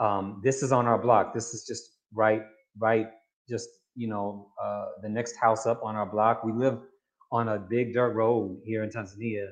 [0.00, 1.32] Um, this is on our block.
[1.32, 2.42] This is just right
[2.78, 3.08] right
[3.48, 6.44] just you know, uh, the next house up on our block.
[6.44, 6.78] We live
[7.32, 9.48] on a big dirt road here in Tanzania.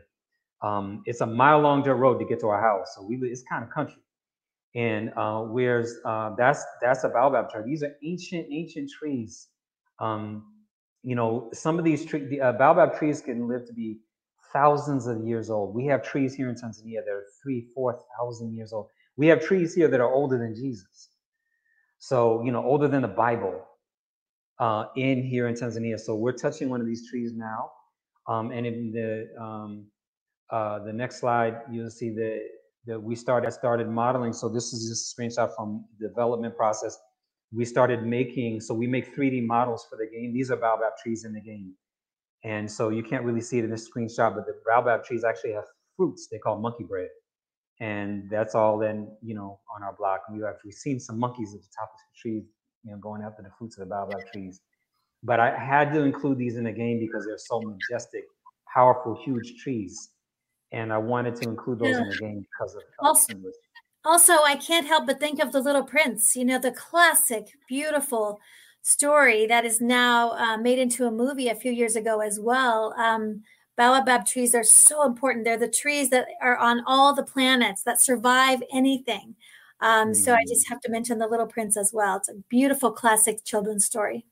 [0.63, 3.43] Um, it's a mile long dirt road to get to our house, so we it's
[3.43, 4.03] kind of country.
[4.75, 7.63] And uh, where's uh, that's that's a baobab tree.
[7.67, 9.49] These are ancient ancient trees.
[9.99, 10.45] Um,
[11.03, 13.99] you know, some of these trees, the uh, baobab trees can live to be
[14.53, 15.75] thousands of years old.
[15.75, 18.87] We have trees here in Tanzania that are three, four thousand years old.
[19.17, 21.11] We have trees here that are older than Jesus.
[21.99, 23.61] So, you know, older than the Bible
[24.63, 25.99] uh, in here in Tanzania.
[25.99, 27.71] So we're touching one of these trees now.
[28.29, 29.87] Um, and in the um,
[30.51, 32.41] uh, the next slide, you'll see that
[32.87, 34.33] that we started started modeling.
[34.33, 36.97] So this is just a screenshot from development process.
[37.53, 40.33] We started making, so we make 3D models for the game.
[40.33, 41.75] These are baobab trees in the game.
[42.45, 45.53] And so you can't really see it in this screenshot, but the baobab trees actually
[45.53, 45.65] have
[45.97, 47.09] fruits they call monkey bread.
[47.81, 50.23] And that's all then, you know, on our block.
[50.33, 52.45] We've actually seen some monkeys at the top of the trees
[52.85, 54.61] you know, going after the fruits of the baobab trees.
[55.23, 58.25] But I had to include these in the game because they're so majestic,
[58.73, 60.11] powerful, huge trees.
[60.73, 63.35] And I wanted to include those in the game because of also,
[64.05, 66.35] also, I can't help but think of the Little Prince.
[66.35, 68.41] You know, the classic, beautiful
[68.83, 72.95] story that is now uh, made into a movie a few years ago as well.
[72.99, 73.43] Um,
[73.77, 75.45] baobab trees are so important.
[75.45, 79.37] They're the trees that are on all the planets that survive anything.
[79.83, 80.15] Um.
[80.15, 80.71] So I just mm.
[80.71, 82.17] have to mention The Little Prince as well.
[82.17, 84.25] It's a beautiful classic children's story.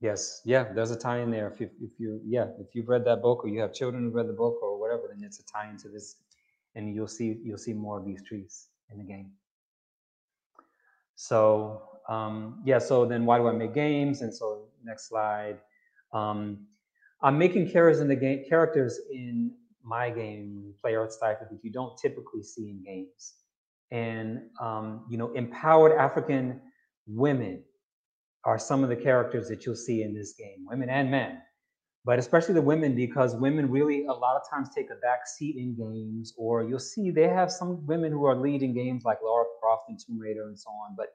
[0.00, 1.48] Yes, yeah, there's a tie in there.
[1.48, 4.10] If you, if you, yeah, if you've read that book or you have children who
[4.10, 6.16] read the book or whatever, then it's a tie into this,
[6.74, 9.30] and you'll see you'll see more of these trees in the game.
[11.14, 14.22] So um, yeah, so then why do I make games?
[14.22, 15.58] And so next slide,
[16.12, 16.66] um,
[17.22, 19.52] I'm making characters in the game, characters in
[19.84, 23.34] my game, Play Earth Cipher, that you don't typically see in games
[23.92, 26.60] and um, you know empowered african
[27.06, 27.62] women
[28.44, 31.38] are some of the characters that you'll see in this game women and men
[32.04, 35.56] but especially the women because women really a lot of times take a back seat
[35.56, 39.44] in games or you'll see they have some women who are leading games like lara
[39.60, 41.08] croft and tomb raider and so on but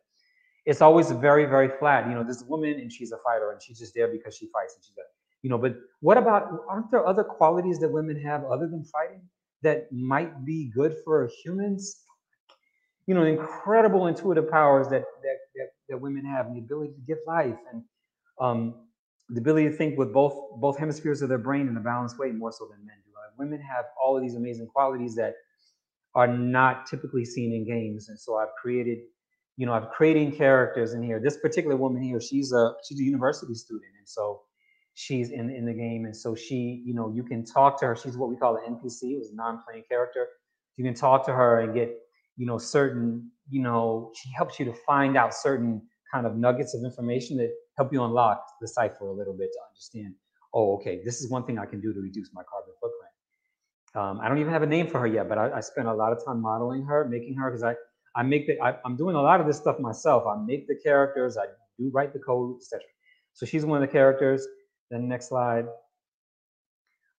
[0.66, 3.80] it's always very very flat you know this woman and she's a fighter and she's
[3.80, 5.08] just there because she fights and she's a
[5.44, 9.22] you know, but what about, aren't there other qualities that women have other than fighting
[9.62, 12.04] that might be good for humans?
[13.08, 17.02] You know, incredible intuitive powers that, that, that, that women have and the ability to
[17.08, 17.84] give life and
[18.40, 18.76] um,
[19.30, 22.32] the ability to think with both, both hemispheres of their brain in a balanced way
[22.32, 23.12] more so than men do.
[23.18, 25.34] Uh, women have all of these amazing qualities that
[26.16, 28.10] are not typically seen in games.
[28.10, 29.00] And so I've created
[29.58, 31.20] you know, I'm creating characters in here.
[31.20, 34.42] This particular woman here, she's a she's a university student, and so
[34.94, 37.96] she's in in the game, and so she, you know, you can talk to her.
[37.96, 40.28] She's what we call an NPC, was a non-playing character.
[40.78, 41.90] You can talk to her and get,
[42.38, 46.74] you know, certain, you know, she helps you to find out certain kind of nuggets
[46.74, 50.14] of information that help you unlock the cipher a little bit to understand.
[50.54, 53.14] Oh, okay, this is one thing I can do to reduce my carbon footprint.
[53.96, 55.94] Um, I don't even have a name for her yet, but I, I spent a
[55.94, 57.76] lot of time modeling her, making her because I
[58.18, 60.26] I make the, I, am doing a lot of this stuff myself.
[60.26, 61.46] I make the characters, I
[61.78, 62.84] do write the code, etc.
[63.34, 64.48] So she's one of the characters.
[64.90, 65.66] Then next slide.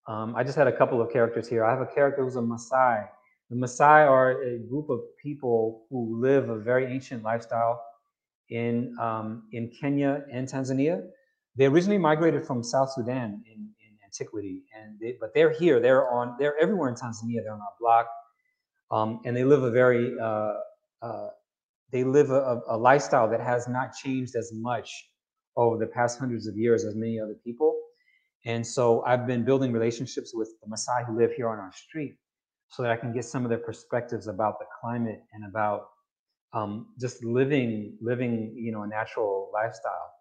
[0.09, 1.65] Um, I just had a couple of characters here.
[1.65, 3.07] I have a character who's a Maasai.
[3.51, 7.83] The Maasai are a group of people who live a very ancient lifestyle
[8.51, 11.03] in um, in Kenya and Tanzania.
[11.57, 15.81] They originally migrated from South Sudan in, in antiquity, and they, but they're here.
[15.81, 16.37] They're on.
[16.39, 17.43] They're everywhere in Tanzania.
[17.43, 18.07] They're on our block,
[18.91, 20.55] um, and they live a very uh,
[21.01, 21.29] uh,
[21.91, 24.91] they live a, a, lifestyle that has not changed as much
[25.57, 27.81] over the past hundreds of years as many other people.
[28.45, 32.17] And so I've been building relationships with the Maasai who live here on our street
[32.71, 35.89] so that I can get some of their perspectives about the climate and about
[36.53, 40.13] um, just living, living, you know, a natural lifestyle.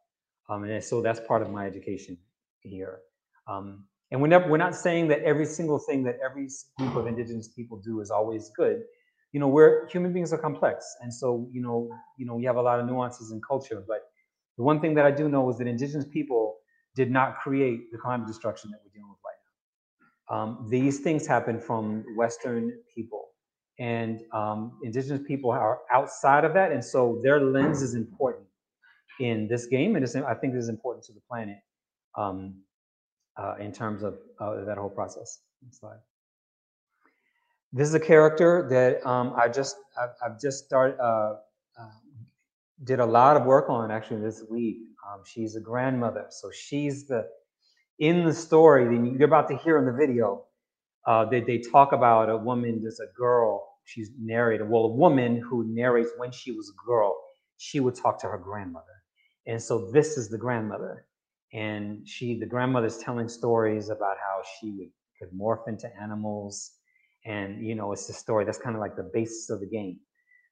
[0.50, 2.18] Um, and so that's part of my education
[2.62, 3.00] here.
[3.48, 7.08] Um, and we're, never, we're not saying that every single thing that every group of
[7.08, 8.84] indigenous people do is always good
[9.34, 12.56] you know, we're human beings are complex, and so you know, you know, we have
[12.56, 13.84] a lot of nuances in culture.
[13.88, 14.04] But
[14.58, 16.58] the one thing that I do know is that indigenous people
[16.96, 19.20] did not create the climate destruction that we're dealing with.
[20.30, 23.30] Um, these things happen from Western people,
[23.80, 28.46] and um, indigenous people are outside of that, and so their lens is important
[29.20, 31.58] in this game, and I think it is important to the planet
[32.16, 32.56] um,
[33.38, 35.40] uh, in terms of uh, that whole process.
[35.64, 36.00] Next slide.
[37.74, 41.36] This is a character that um, I just I've, I've just started uh,
[41.80, 41.90] uh,
[42.84, 44.78] did a lot of work on actually this week.
[45.08, 47.28] Um, she's a grandmother, so she's the
[48.00, 50.44] in the story that you're about to hear in the video.
[51.06, 55.38] Uh, they, they talk about a woman, there's a girl, she's narrated, well, a woman
[55.38, 57.16] who narrates when she was a girl,
[57.58, 58.86] she would talk to her grandmother.
[59.46, 61.06] And so this is the grandmother.
[61.54, 66.74] And she, the grandmother's telling stories about how she would could morph into animals
[67.26, 70.00] and you know it's the story that's kind of like the basis of the game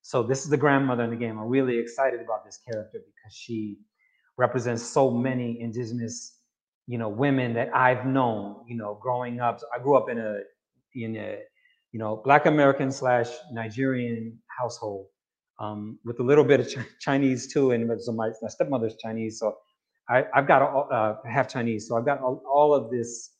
[0.01, 3.33] so this is the grandmother in the game i'm really excited about this character because
[3.35, 3.77] she
[4.37, 6.34] represents so many indigenous
[6.87, 10.39] you know women that i've known you know growing up i grew up in a
[10.95, 11.39] in a
[11.91, 15.07] you know black american slash nigerian household
[15.59, 19.39] um, with a little bit of Ch- chinese too and so my, my stepmother's chinese
[19.39, 19.55] so
[20.09, 23.31] I, I've got all, uh, half chinese so i've got all, all of this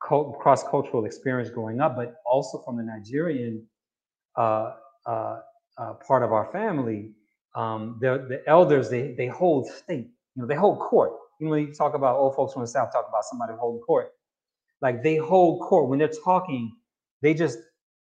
[0.00, 3.66] cross-cultural experience growing up, but also from the Nigerian
[4.36, 4.72] uh,
[5.06, 5.40] uh,
[5.78, 7.12] uh, part of our family,
[7.56, 10.08] um, the elders they they hold state.
[10.34, 11.12] You know, they hold court.
[11.38, 13.82] You know, when you talk about old folks from the south, talk about somebody holding
[13.82, 14.12] court.
[14.80, 16.72] Like they hold court when they're talking.
[17.22, 17.58] They just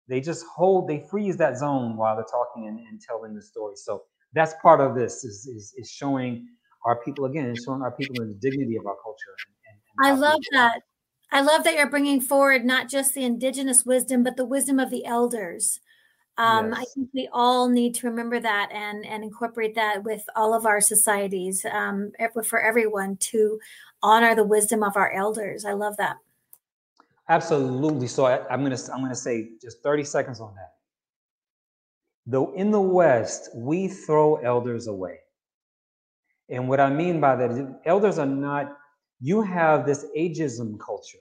[0.07, 3.75] they just hold they freeze that zone while they're talking and, and telling the story.
[3.75, 4.03] So
[4.34, 6.47] that's part of this is is, is showing
[6.86, 9.36] our people again, showing our people in the dignity of our culture.
[9.67, 10.81] And, and I love that.
[11.31, 14.91] I love that you're bringing forward not just the indigenous wisdom, but the wisdom of
[14.91, 15.79] the elders.
[16.38, 16.79] Um, yes.
[16.79, 20.65] I think we all need to remember that and and incorporate that with all of
[20.65, 22.11] our societies, um,
[22.43, 23.59] for everyone to
[24.01, 25.63] honor the wisdom of our elders.
[25.63, 26.17] I love that.
[27.29, 28.07] Absolutely.
[28.07, 30.73] So I, am gonna I'm gonna say just 30 seconds on that.
[32.25, 35.19] Though in the West we throw elders away,
[36.49, 38.77] and what I mean by that is elders are not
[39.21, 41.19] you have this ageism culture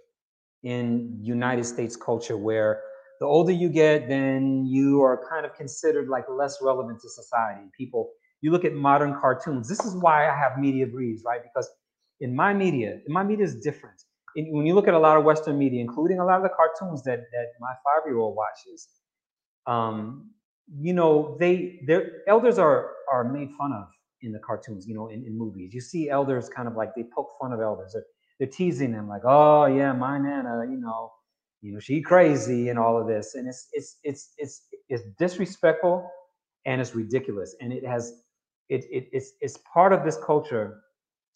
[0.62, 2.82] in United States culture where
[3.22, 7.66] the older you get, then you are kind of considered like less relevant to society.
[7.78, 8.10] People,
[8.40, 9.68] you look at modern cartoons.
[9.68, 11.40] This is why I have Media Breeze, right?
[11.40, 11.70] Because
[12.18, 13.98] in my media, in my media is different.
[14.34, 16.48] In, when you look at a lot of Western media, including a lot of the
[16.48, 18.88] cartoons that that my five-year-old watches,
[19.68, 20.32] um,
[20.80, 23.86] you know, they their elders are are made fun of
[24.22, 25.72] in the cartoons, you know, in, in movies.
[25.72, 27.92] You see elders kind of like they poke fun of elders.
[27.92, 28.06] They're,
[28.38, 31.12] they're teasing them like, oh yeah, my nana, you know,
[31.62, 33.34] you know, she crazy and all of this.
[33.36, 36.10] And it's it's it's it's it's disrespectful
[36.66, 37.54] and it's ridiculous.
[37.60, 38.22] And it has
[38.68, 40.80] it, it it's it's part of this culture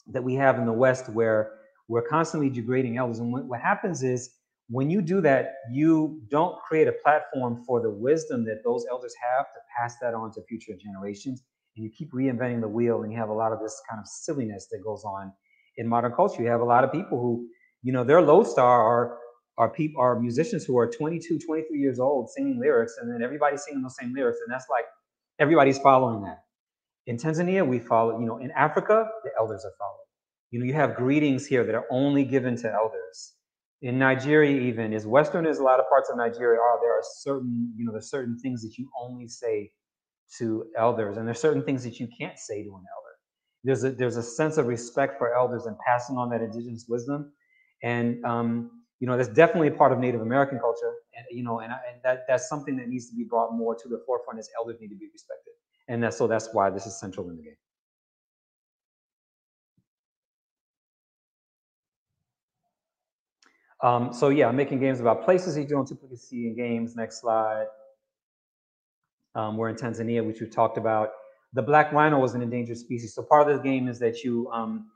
[0.09, 1.53] that we have in the West where
[1.89, 3.20] we're constantly degrading elders.
[3.20, 4.31] And what, happens is
[4.68, 9.14] when you do that, you don't create a platform for the wisdom that those elders
[9.20, 11.43] have to pass that on to future generations.
[11.77, 14.09] And you keep reinventing the wheel, and you have a lot of this kind of
[14.09, 15.33] silliness that goes on
[15.77, 16.43] in modern culture.
[16.43, 17.47] You have a lot of people who,
[17.83, 19.18] you know, their lodestar are
[19.59, 23.65] are people are musicians who are 22, 23 years old singing lyrics, and then everybody's
[23.65, 24.85] singing those same lyrics, and that's like
[25.39, 26.45] everybody's following that.
[27.07, 30.07] In Tanzania, we follow, you know, in Africa, the elders are followed.
[30.51, 33.35] You know, you have greetings here that are only given to elders.
[33.83, 37.03] In Nigeria, even as Western as a lot of parts of Nigeria are, there are
[37.19, 39.71] certain, you know, there's certain things that you only say
[40.39, 43.07] to elders, and there's certain things that you can't say to an elder.
[43.65, 47.33] There's a there's a sense of respect for elders and passing on that indigenous wisdom,
[47.83, 48.71] and um,
[49.01, 52.03] you know that's definitely a part of Native American culture, and you know, and, and
[52.03, 54.89] that that's something that needs to be brought more to the forefront as elders need
[54.89, 55.53] to be respected,
[55.89, 57.57] and that's so that's why this is central in the game.
[63.83, 66.97] Um, so yeah, making games about places you don't typically see in games.
[66.97, 67.67] Next slide.
[69.35, 71.11] Um, we're in Tanzania, which we talked about.
[71.53, 73.15] The black rhino was an endangered species.
[73.15, 74.91] So part of this game is that you, um,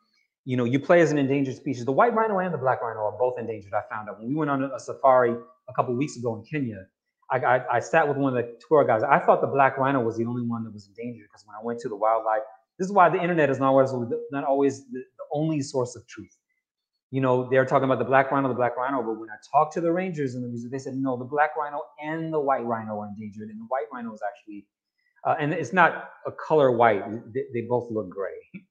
[0.44, 1.84] you know, you play as an endangered species.
[1.84, 3.72] The white rhino and the black rhino are both endangered.
[3.74, 5.32] I found out when we went on a safari
[5.68, 6.86] a couple weeks ago in Kenya.
[7.30, 9.02] I, I, I sat with one of the tour guys.
[9.02, 11.64] I thought the black rhino was the only one that was endangered because when I
[11.64, 12.42] went to the wildlife,
[12.78, 13.92] this is why the internet is not always
[14.32, 16.36] not always the, the only source of truth
[17.10, 19.74] you know, they're talking about the black rhino, the black rhino, but when I talked
[19.74, 22.64] to the rangers and the music, they said, no, the black rhino and the white
[22.64, 23.48] rhino are endangered.
[23.48, 24.66] And the white rhino is actually,
[25.24, 27.02] uh, and it's not a color white,
[27.34, 28.38] they, they both look gray.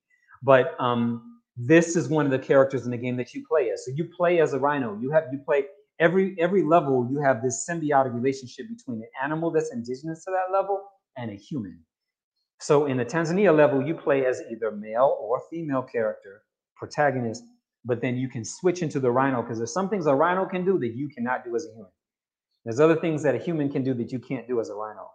[0.43, 1.28] but um,
[1.61, 3.85] this is one of the characters in the game that you play as.
[3.85, 4.97] So you play as a rhino.
[5.01, 5.65] You have, you play
[5.99, 10.53] every, every level, you have this symbiotic relationship between an animal that's indigenous to that
[10.57, 10.81] level
[11.17, 11.79] and a human.
[12.61, 16.43] So in the Tanzania level, you play as either male or female character,
[16.77, 17.43] protagonist,
[17.83, 20.63] but then you can switch into the rhino because there's some things a rhino can
[20.63, 21.91] do that you cannot do as a human.
[22.63, 25.09] There's other things that a human can do that you can't do as a rhino.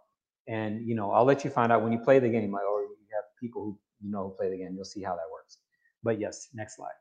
[0.47, 2.97] And you know, I'll let you find out when you play the game, or you
[3.13, 4.73] have people who you know who play the game.
[4.75, 5.57] You'll see how that works.
[6.05, 6.99] But yes, next slide.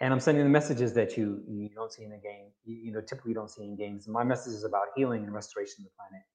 [0.00, 2.48] And I'm sending the messages that you you don't see in the game.
[2.64, 4.08] You, you know, typically don't see in games.
[4.08, 6.26] My message is about healing and restoration of the planet.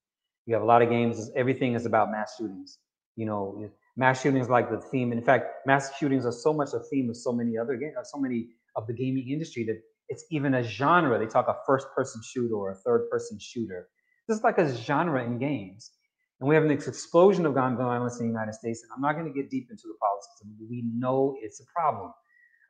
[0.46, 1.30] You have a lot of games.
[1.36, 2.80] Everything is about mass shootings.
[3.18, 5.12] You know, mass shootings like the theme.
[5.12, 8.18] In fact, mass shootings are so much a theme of so many other games, so
[8.18, 8.48] many
[8.78, 11.20] of the gaming industry that it's even a genre.
[11.20, 13.90] They talk a first-person shooter or a third-person shooter.
[14.28, 15.92] This is like a genre in games.
[16.40, 18.82] And we have an explosion of gun violence in the United States.
[18.84, 20.42] And I'm not going to get deep into the politics.
[20.70, 22.14] We know it's a problem.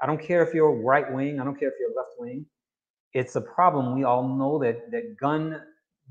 [0.02, 1.40] I don't care if you're right wing.
[1.40, 2.46] I don't care if you're left wing.
[3.14, 3.96] It's a problem.
[3.96, 5.62] We all know that that gun,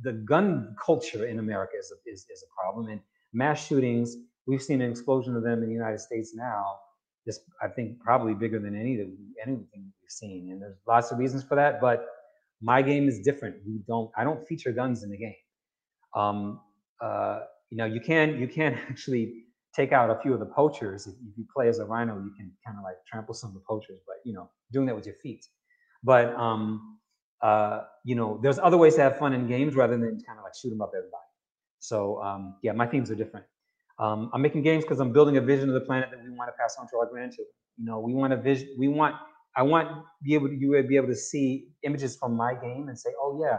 [0.02, 2.88] the gun culture in America is a, is, is a problem.
[2.90, 3.00] And
[3.32, 4.16] mass shootings
[4.48, 6.78] we've seen an explosion of them in the United States now.
[7.24, 8.94] Just I think probably bigger than any
[9.46, 11.80] anything we've seen, and there's lots of reasons for that.
[11.80, 12.06] But
[12.62, 13.56] my game is different.
[13.66, 15.34] We don't I don't feature guns in the game.
[16.16, 16.60] Um,
[17.00, 17.40] uh,
[17.70, 19.44] you know, you can you can actually
[19.74, 21.06] take out a few of the poachers.
[21.06, 23.62] If, you play as a rhino, you can kind of like trample some of the
[23.68, 25.44] poachers, but you know, doing that with your feet.
[26.02, 26.98] But um,
[27.42, 30.44] uh, you know, there's other ways to have fun in games rather than kind of
[30.44, 31.22] like shoot them up everybody.
[31.80, 33.46] So um, yeah, my themes are different.
[33.98, 36.48] Um, I'm making games because I'm building a vision of the planet that we want
[36.48, 37.52] to pass on to our grandchildren.
[37.76, 38.68] You know, we want a vision.
[38.78, 39.16] We want.
[39.56, 39.88] I want
[40.22, 43.10] be able to you would be able to see images from my game and say,
[43.20, 43.58] oh yeah,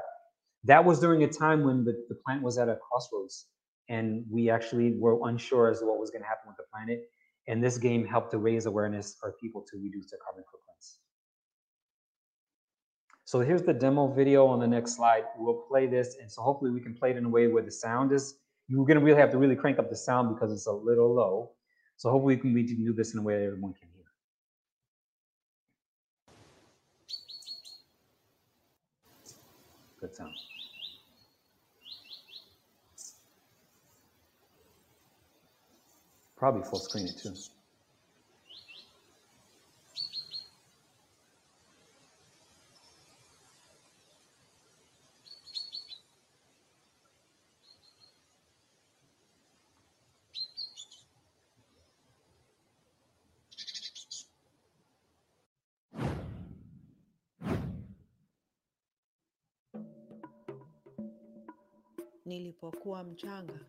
[0.65, 3.47] that was during a time when the, the planet was at a crossroads
[3.87, 7.09] and we actually were unsure as to what was going to happen with the planet.
[7.47, 10.99] And this game helped to raise awareness for people to reduce their carbon footprints.
[13.25, 15.23] So here's the demo video on the next slide.
[15.37, 17.71] We'll play this, and so hopefully we can play it in a way where the
[17.71, 18.35] sound is
[18.69, 21.13] you're going to really have to really crank up the sound because it's a little
[21.13, 21.51] low.
[21.97, 24.05] So hopefully we can, we can do this in a way that everyone can hear.
[29.99, 30.35] Good sound.
[36.39, 37.33] Probably full screen it too.
[62.25, 63.59] Nilipokuwa mchanga,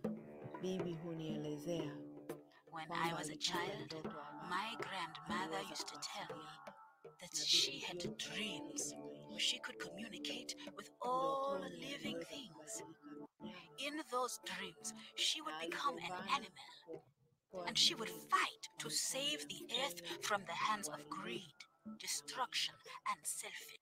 [0.63, 2.10] bibi hunielezea
[2.71, 3.95] When I was a child,
[4.49, 6.45] my grandmother used to tell me
[7.21, 8.95] that she had dreams
[9.29, 12.83] where she could communicate with all living things.
[13.79, 17.05] In those dreams, she would become an animal
[17.67, 21.55] and she would fight to save the earth from the hands of greed.
[21.99, 22.75] destruction,
[23.11, 23.81] and selfishness.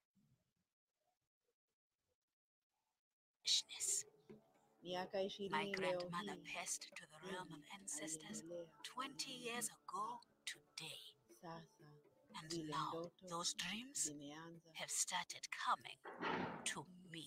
[4.88, 8.42] My grandmother passed to the realm of ancestors
[8.84, 11.14] 20 years ago today.
[11.44, 14.10] And now those dreams
[14.72, 15.98] have started coming
[16.64, 17.26] to me.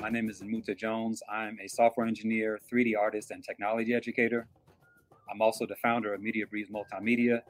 [0.00, 1.22] My name is Muta Jones.
[1.28, 4.46] I'm a software engineer, 3D artist, and technology educator.
[5.30, 7.40] I'm also the founder of Media Breeze Multimedia,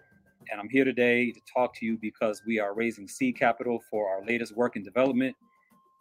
[0.51, 4.09] and I'm here today to talk to you because we are raising seed capital for
[4.09, 5.35] our latest work in development,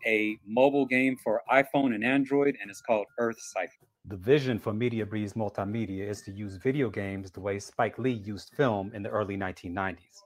[0.06, 3.88] a mobile game for iPhone and Android, and it's called Earth Cipher.
[4.06, 8.22] The vision for Media Breeze Multimedia is to use video games the way Spike Lee
[8.24, 10.22] used film in the early 1990s.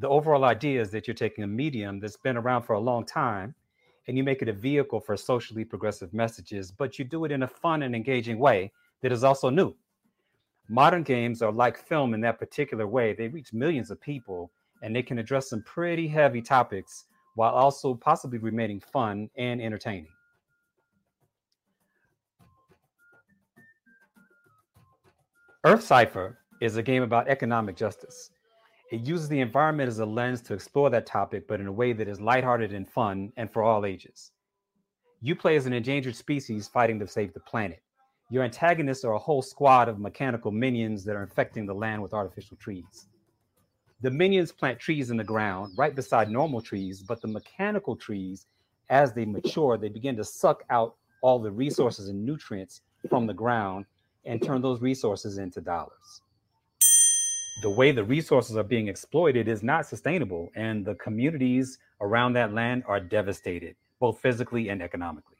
[0.00, 3.06] The overall idea is that you're taking a medium that's been around for a long
[3.06, 3.54] time
[4.08, 7.42] and you make it a vehicle for socially progressive messages, but you do it in
[7.44, 9.74] a fun and engaging way that is also new.
[10.68, 13.12] Modern games are like film in that particular way.
[13.12, 14.50] They reach millions of people
[14.82, 20.08] and they can address some pretty heavy topics while also possibly remaining fun and entertaining.
[25.64, 28.30] Earth Cipher is a game about economic justice.
[28.92, 31.94] It uses the environment as a lens to explore that topic, but in a way
[31.94, 34.32] that is lighthearted and fun and for all ages.
[35.22, 37.82] You play as an endangered species fighting to save the planet.
[38.28, 42.12] Your antagonists are a whole squad of mechanical minions that are infecting the land with
[42.12, 43.06] artificial trees.
[44.02, 48.44] The minions plant trees in the ground right beside normal trees, but the mechanical trees,
[48.90, 53.32] as they mature, they begin to suck out all the resources and nutrients from the
[53.32, 53.86] ground
[54.26, 56.20] and turn those resources into dollars
[57.60, 62.54] the way the resources are being exploited is not sustainable and the communities around that
[62.54, 65.36] land are devastated both physically and economically.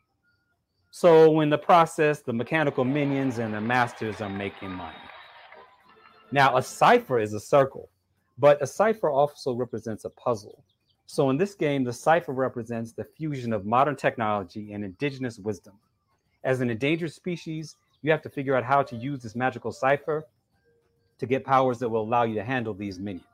[0.91, 4.95] So in the process the mechanical minions and the masters are making money.
[6.31, 7.89] Now a cipher is a circle
[8.39, 10.63] but a cipher also represents a puzzle.
[11.07, 15.75] So in this game the cipher represents the fusion of modern technology and indigenous wisdom.
[16.45, 20.27] As an endangered species you have to figure out how to use this magical cipher
[21.19, 23.27] to get powers that will allow you to handle these minions.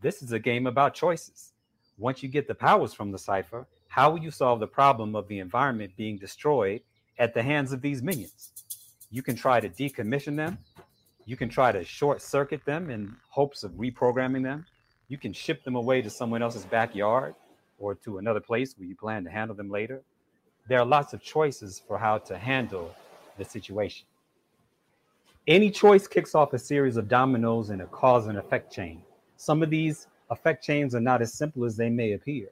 [0.00, 1.52] This is a game about choices.
[1.98, 5.26] Once you get the powers from the cipher, how will you solve the problem of
[5.28, 6.82] the environment being destroyed
[7.18, 8.52] at the hands of these minions?
[9.10, 10.58] You can try to decommission them.
[11.24, 14.66] You can try to short circuit them in hopes of reprogramming them.
[15.08, 17.34] You can ship them away to someone else's backyard
[17.78, 20.02] or to another place where you plan to handle them later.
[20.68, 22.94] There are lots of choices for how to handle
[23.38, 24.06] the situation.
[25.48, 29.00] Any choice kicks off a series of dominoes in a cause and effect chain.
[29.36, 32.48] Some of these effect chains are not as simple as they may appear.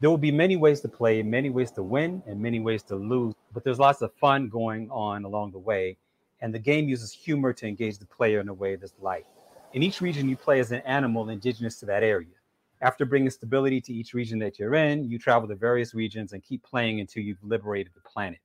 [0.00, 2.96] There will be many ways to play, many ways to win, and many ways to
[2.96, 5.96] lose, but there's lots of fun going on along the way.
[6.40, 9.26] And the game uses humor to engage the player in a way that's light.
[9.72, 12.34] In each region, you play as an animal indigenous to that area.
[12.80, 16.42] After bringing stability to each region that you're in, you travel to various regions and
[16.42, 18.40] keep playing until you've liberated the planet.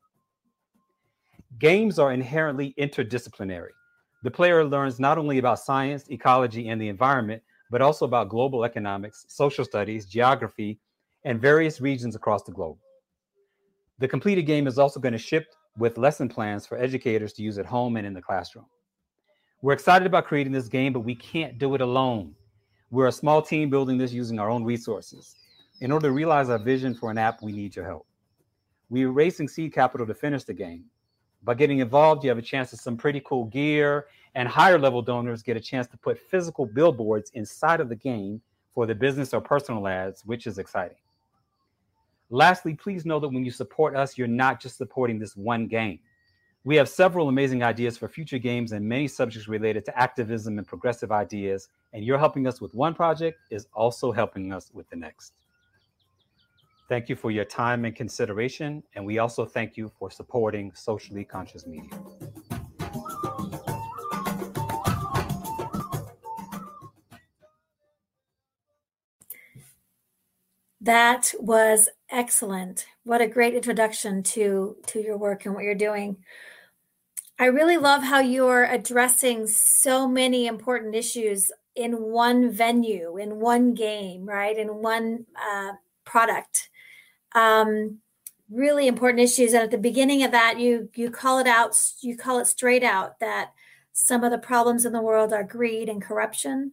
[1.57, 3.71] Games are inherently interdisciplinary.
[4.23, 8.63] The player learns not only about science, ecology, and the environment, but also about global
[8.65, 10.79] economics, social studies, geography,
[11.23, 12.77] and various regions across the globe.
[13.99, 15.47] The completed game is also going to ship
[15.77, 18.65] with lesson plans for educators to use at home and in the classroom.
[19.61, 22.35] We're excited about creating this game, but we can't do it alone.
[22.89, 25.35] We're a small team building this using our own resources.
[25.81, 28.07] In order to realize our vision for an app, we need your help.
[28.89, 30.85] We're raising seed capital to finish the game.
[31.43, 35.01] By getting involved, you have a chance to some pretty cool gear, and higher level
[35.01, 38.41] donors get a chance to put physical billboards inside of the game
[38.73, 40.97] for the business or personal ads, which is exciting.
[42.29, 45.99] Lastly, please know that when you support us, you're not just supporting this one game.
[46.65, 50.67] We have several amazing ideas for future games and many subjects related to activism and
[50.67, 54.97] progressive ideas, and you're helping us with one project is also helping us with the
[54.97, 55.31] next.
[56.89, 61.25] Thank you for your time and consideration, and we also thank you for supporting socially
[61.25, 61.89] conscious media.
[70.79, 72.85] That was excellent.
[73.03, 76.15] What a great introduction to to your work and what you're doing.
[77.37, 83.73] I really love how you're addressing so many important issues in one venue, in one
[83.73, 84.57] game, right?
[84.57, 85.73] In one uh,
[86.05, 86.69] product.
[87.33, 87.99] Um,
[88.49, 89.53] really important issues.
[89.53, 92.83] And at the beginning of that, you you call it out, you call it straight
[92.83, 93.51] out that
[93.93, 96.71] some of the problems in the world are greed and corruption.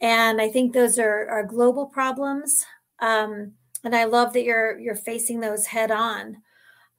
[0.00, 2.64] And I think those are, are global problems.
[3.00, 3.52] Um,
[3.84, 6.38] and I love that you're you're facing those head on.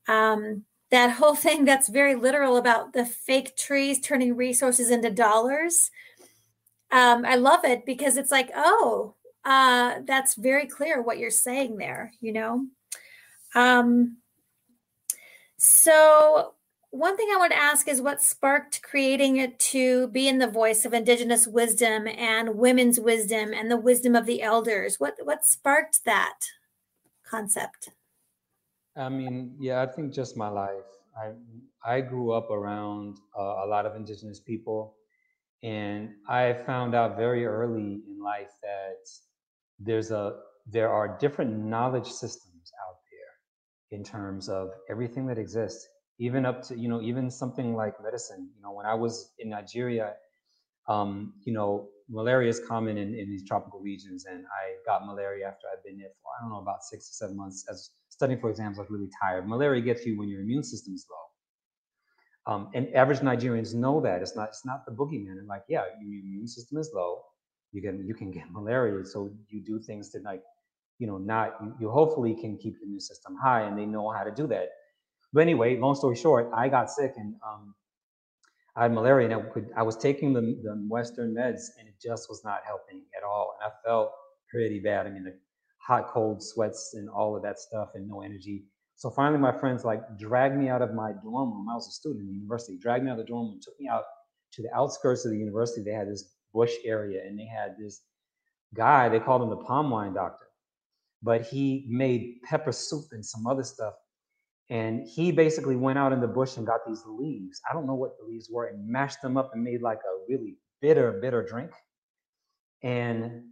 [0.07, 5.91] Um, that whole thing that's very literal about the fake trees turning resources into dollars
[6.91, 9.15] um, I love it because it's like, oh,
[9.47, 12.65] uh, that's very clear what you're saying there, you know?
[13.55, 14.17] Um,
[15.55, 16.53] so,
[16.89, 20.49] one thing I want to ask is what sparked creating it to be in the
[20.49, 24.99] voice of Indigenous wisdom and women's wisdom and the wisdom of the elders?
[24.99, 26.39] What, what sparked that
[27.25, 27.89] concept?
[28.97, 30.85] I mean, yeah, I think just my life.
[31.17, 31.31] I
[31.85, 34.95] I grew up around uh, a lot of indigenous people,
[35.63, 39.07] and I found out very early in life that
[39.79, 40.37] there's a
[40.69, 45.87] there are different knowledge systems out there in terms of everything that exists,
[46.19, 48.49] even up to you know even something like medicine.
[48.55, 50.13] You know, when I was in Nigeria,
[50.87, 55.47] um, you know, malaria is common in, in these tropical regions, and I got malaria
[55.47, 58.39] after I'd been there for I don't know about six or seven months as studying
[58.39, 58.77] for exams.
[58.77, 59.47] I was really tired.
[59.47, 61.17] Malaria gets you when your immune system is low.
[62.47, 65.37] Um, and average Nigerians know that it's not it's not the boogeyman.
[65.37, 67.21] And like, yeah, your immune system is low,
[67.71, 69.05] you can you can get malaria.
[69.05, 70.43] So you do things to like,
[70.99, 74.09] you know, not you, you hopefully can keep your immune system high, and they know
[74.11, 74.69] how to do that.
[75.33, 77.75] But anyway, long story short, I got sick and um,
[78.75, 81.95] I had malaria, and I could I was taking the the Western meds, and it
[82.01, 84.11] just was not helping at all, and I felt
[84.49, 85.07] pretty bad.
[85.07, 85.35] I mean, the
[85.79, 88.65] hot, cold sweats and all of that stuff, and no energy.
[88.95, 91.67] So finally, my friends like dragged me out of my dorm room.
[91.71, 93.79] I was a student in the university, dragged me out of the dorm room, took
[93.79, 94.03] me out
[94.53, 95.83] to the outskirts of the university.
[95.83, 98.01] They had this bush area and they had this
[98.75, 100.47] guy, they called him the palm wine doctor,
[101.23, 103.93] but he made pepper soup and some other stuff.
[104.69, 107.61] And he basically went out in the bush and got these leaves.
[107.69, 110.29] I don't know what the leaves were and mashed them up and made like a
[110.29, 111.71] really bitter, bitter drink.
[112.83, 113.43] And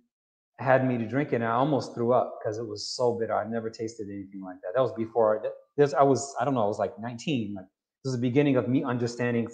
[0.58, 3.34] had me to drink it and I almost threw up because it was so bitter.
[3.34, 4.72] I've never tasted anything like that.
[4.74, 5.44] That was before
[5.76, 5.94] this.
[5.94, 7.56] I was, I don't know, I was like 19.
[7.56, 7.66] Like
[8.04, 9.50] this is the beginning of me understanding,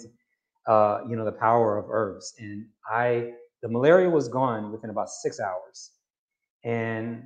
[0.66, 2.34] uh, you know, the power of herbs.
[2.38, 3.32] And I,
[3.62, 5.90] the malaria was gone within about six hours.
[6.64, 7.24] And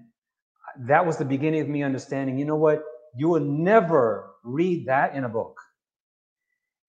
[0.80, 2.82] that was the beginning of me understanding, you know what?
[3.16, 5.58] You will never read that in a book.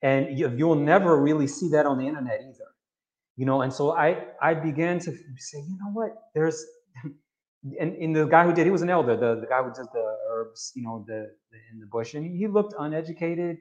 [0.02, 2.66] And you, you'll never really see that on the internet either
[3.36, 6.66] you know and so i i began to say you know what there's
[7.80, 9.86] and, and the guy who did, he was an elder, the, the guy who did
[9.94, 13.58] the herbs, you know, the, the in the bush, and he looked uneducated.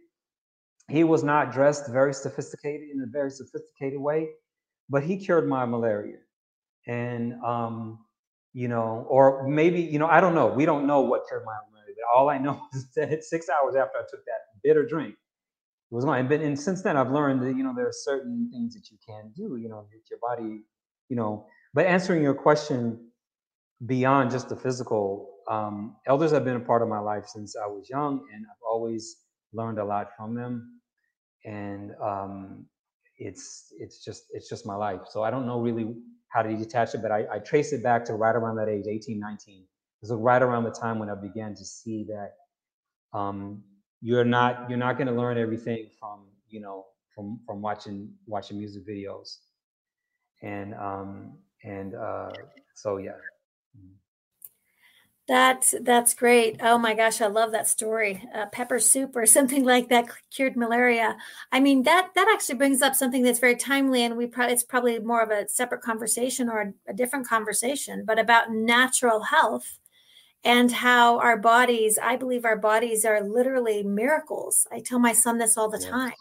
[0.89, 4.28] He was not dressed very sophisticated in a very sophisticated way,
[4.89, 6.18] but he cured my malaria.
[6.87, 7.99] And um,
[8.53, 10.47] you know, or maybe, you know, I don't know.
[10.47, 13.74] We don't know what cured my malaria, but all I know is that six hours
[13.76, 16.18] after I took that bitter drink, it was gone.
[16.18, 18.97] And, and since then, I've learned that you know there are certain things that you
[19.07, 19.57] can do.
[19.57, 20.62] You know, with your body,
[21.09, 21.47] you know.
[21.74, 23.11] But answering your question,
[23.84, 27.66] beyond just the physical, um, elders have been a part of my life since I
[27.66, 29.16] was young, and I've always
[29.53, 30.76] learned a lot from them.
[31.47, 32.66] And um,
[33.18, 35.03] it's it's just it's just my life.
[35.11, 35.94] So I don't know really
[36.28, 38.86] how to detach it, but I, I trace it back to right around that age,
[38.88, 39.62] 18, 19.
[39.62, 39.66] It
[40.03, 42.34] was right around the time when I began to see that
[43.18, 43.62] um,
[44.03, 48.59] you're not you're not going to learn everything from you know from from watching watching
[48.59, 49.38] music videos,
[50.42, 52.30] and um, and uh,
[52.74, 53.12] so yeah.
[55.29, 56.61] That's that's great.
[56.62, 58.22] Oh my gosh, I love that story.
[58.33, 61.16] Uh, pepper soup or something like that cured malaria.
[61.51, 64.62] I mean that that actually brings up something that's very timely, and we probably it's
[64.62, 69.79] probably more of a separate conversation or a, a different conversation, but about natural health
[70.45, 71.99] and how our bodies.
[72.01, 74.66] I believe our bodies are literally miracles.
[74.70, 76.12] I tell my son this all the time.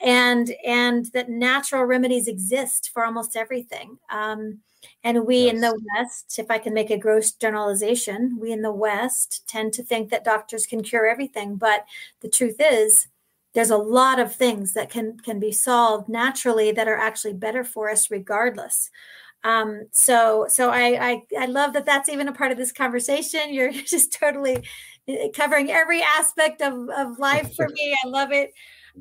[0.00, 3.98] And and that natural remedies exist for almost everything.
[4.10, 4.58] Um,
[5.04, 5.54] and we yes.
[5.54, 9.72] in the West, if I can make a gross generalization, we in the West tend
[9.74, 11.56] to think that doctors can cure everything.
[11.56, 11.84] But
[12.20, 13.08] the truth is,
[13.54, 17.64] there's a lot of things that can can be solved naturally that are actually better
[17.64, 18.90] for us regardless.
[19.44, 23.40] Um, so so I, I I love that that's even a part of this conversation.
[23.54, 24.62] You're just totally
[25.08, 27.96] eh, covering every aspect of, of life for me.
[28.04, 28.52] I love it.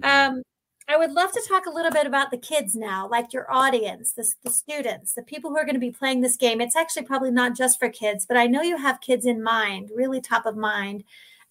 [0.03, 0.41] Um,
[0.87, 4.11] I would love to talk a little bit about the kids now, like your audience,
[4.11, 6.61] the, the students, the people who are going to be playing this game.
[6.61, 9.89] It's actually probably not just for kids, but I know you have kids in mind,
[9.95, 11.03] really top of mind,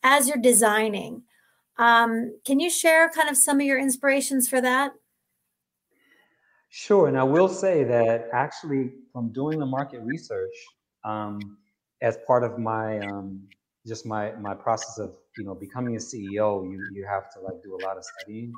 [0.05, 1.23] as you're designing.
[1.79, 4.93] Um, can you share kind of some of your inspirations for that?
[6.69, 10.55] Sure, and I will say that actually, from doing the market research,
[11.05, 11.41] um,
[12.03, 13.43] as part of my um,
[13.87, 17.63] just my my process of you know becoming a CEO, you you have to like
[17.63, 18.53] do a lot of studying,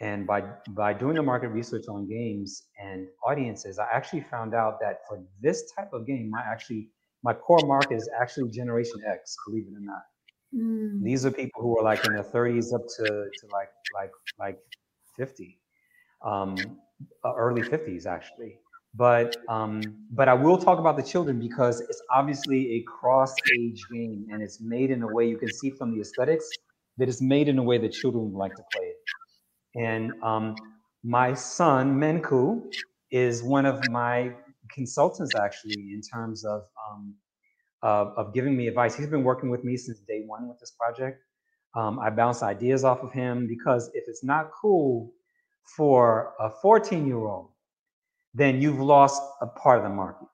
[0.00, 4.78] and by by doing the market research on games and audiences, I actually found out
[4.80, 6.88] that for this type of game, my actually
[7.24, 9.36] my core market is actually Generation X.
[9.46, 10.02] Believe it or not,
[10.54, 11.02] mm.
[11.02, 14.58] these are people who are like in their 30s up to to like like like
[15.16, 15.58] 50.
[16.22, 16.56] Um,
[17.24, 18.58] uh, early 50s actually.
[18.94, 23.80] But um, but I will talk about the children because it's obviously a cross age
[23.92, 26.48] game and it's made in a way you can see from the aesthetics
[26.96, 28.96] that it's made in a way that children would like to play it.
[29.78, 30.56] And um,
[31.04, 32.62] my son Menku
[33.10, 34.32] is one of my
[34.72, 37.14] consultants actually in terms of um,
[37.82, 38.96] of, of, giving me advice.
[38.96, 41.22] He's been working with me since day one with this project.
[41.76, 45.12] Um, I bounce ideas off of him because if it's not cool
[45.76, 47.50] for a 14 year old,
[48.34, 50.26] then you've lost a part of the market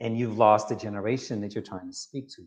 [0.00, 2.42] and you've lost the generation that you're trying to speak to.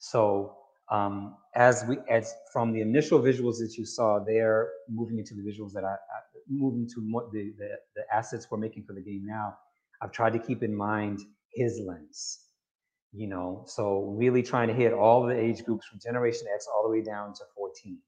[0.00, 0.56] So
[0.90, 5.42] um, as we as from the initial visuals that you saw, they're moving into the
[5.42, 9.24] visuals that I, I moving to the, the the assets we're making for the game
[9.24, 9.54] now.
[10.02, 11.20] I've tried to keep in mind
[11.52, 12.40] his lens,
[13.12, 13.64] you know.
[13.66, 17.02] So really trying to hit all the age groups from Generation X all the way
[17.02, 17.98] down to 14,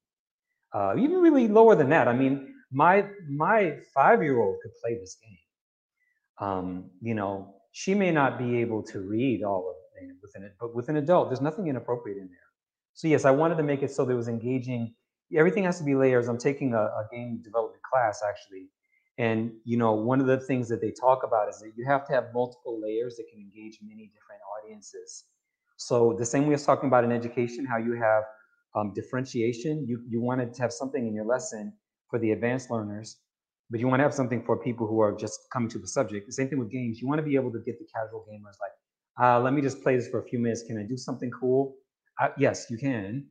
[0.75, 2.09] uh, even really lower than that.
[2.09, 5.39] I mean, my my five year old could play this game.
[6.49, 10.55] Um, you know, she may not be able to read all of it within it,
[10.59, 12.42] but with an adult, there's nothing inappropriate in there.
[12.95, 14.95] So yes, I wanted to make it so that it was engaging.
[15.35, 16.29] Everything has to be layers.
[16.29, 18.69] I'm taking a, a game development class actually,
[19.19, 22.07] and you know, one of the things that they talk about is that you have
[22.09, 25.25] to have multiple layers that can engage many different audiences.
[25.77, 28.25] So the same way as talking about in education, how you have
[28.75, 31.73] um, differentiation, you you wanted to have something in your lesson
[32.11, 33.19] for the advanced learners,
[33.71, 36.27] but you want to have something for people who are just coming to the subject.
[36.27, 37.01] The same thing with games.
[37.01, 38.73] You want to be able to get the casual gamers like,
[39.21, 40.63] uh, let me just play this for a few minutes.
[40.67, 41.77] Can I do something cool?
[42.23, 43.27] Uh, yes, you can.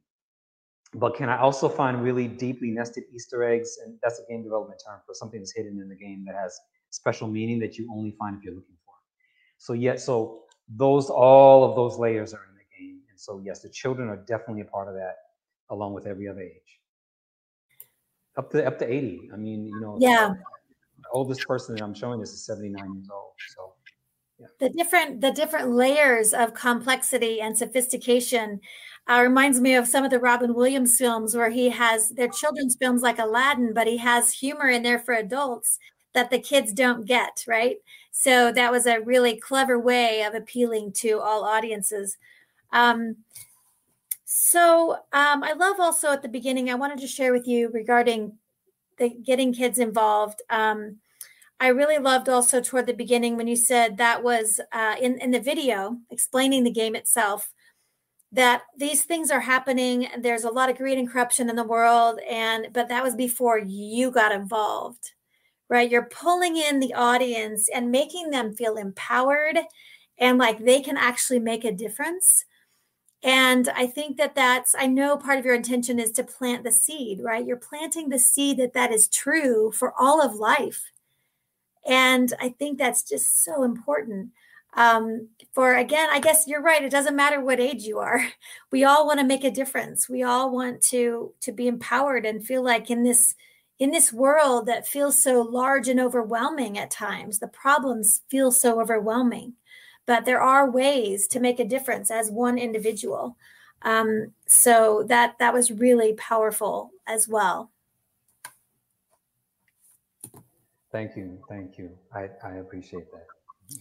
[0.94, 3.78] But can I also find really deeply nested Easter eggs?
[3.86, 6.60] And that's a game development term for something that's hidden in the game that has
[6.90, 8.96] special meaning that you only find if you're looking for.
[9.58, 13.00] So yeah, so those all of those layers are in the game.
[13.10, 15.16] And so yes, the children are definitely a part of that,
[15.70, 16.82] along with every other age
[18.38, 21.94] up to up to 80 i mean you know yeah the oldest person that i'm
[21.94, 23.74] showing this is 79 years old so
[24.60, 28.60] the different the different layers of complexity and sophistication
[29.10, 32.76] uh, reminds me of some of the robin williams films where he has their children's
[32.76, 35.80] films like aladdin but he has humor in there for adults
[36.14, 37.78] that the kids don't get right?
[38.12, 42.18] So that was a really clever way of appealing to all audiences.
[42.74, 43.18] Um,
[44.26, 48.38] so um, I love also at the beginning, I wanted to share with you regarding
[48.98, 50.42] the getting kids involved.
[50.50, 50.98] Um,
[51.62, 55.30] I really loved also toward the beginning when you said that was uh, in in
[55.32, 57.54] the video explaining the game itself
[58.32, 60.08] that these things are happening.
[60.20, 63.60] There's a lot of greed and corruption in the world, and but that was before
[63.60, 65.12] you got involved,
[65.70, 65.90] right?
[65.90, 69.60] You're pulling in the audience and making them feel empowered
[70.18, 72.46] and like they can actually make a difference
[73.24, 76.72] and I think that that's, I know part of your intention is to plant the
[76.72, 77.46] seed, right?
[77.46, 80.91] You're planting the seed that that is true for all of life.
[81.88, 84.30] And I think that's just so important.
[84.74, 86.84] Um, for again, I guess you're right.
[86.84, 88.26] It doesn't matter what age you are.
[88.72, 90.08] We all want to make a difference.
[90.08, 93.36] We all want to to be empowered and feel like in this
[93.80, 98.80] in this world that feels so large and overwhelming at times, the problems feel so
[98.80, 99.56] overwhelming
[100.06, 103.38] but there are ways to make a difference as one individual.
[103.84, 107.72] Um, so that that was really powerful as well.
[110.92, 111.92] Thank you, thank you.
[112.14, 113.80] I, I appreciate that.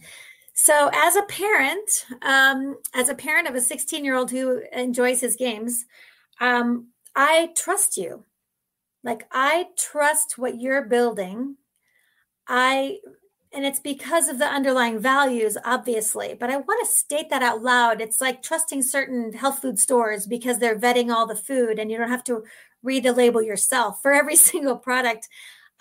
[0.53, 5.19] So, as a parent, um, as a parent of a 16 year old who enjoys
[5.19, 5.85] his games,
[6.39, 8.25] um, I trust you.
[9.03, 11.57] Like, I trust what you're building.
[12.47, 12.99] I
[13.53, 17.61] and it's because of the underlying values obviously but i want to state that out
[17.61, 21.91] loud it's like trusting certain health food stores because they're vetting all the food and
[21.91, 22.43] you don't have to
[22.83, 25.27] read the label yourself for every single product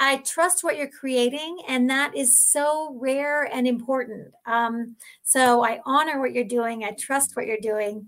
[0.00, 5.80] i trust what you're creating and that is so rare and important um, so i
[5.86, 8.06] honor what you're doing i trust what you're doing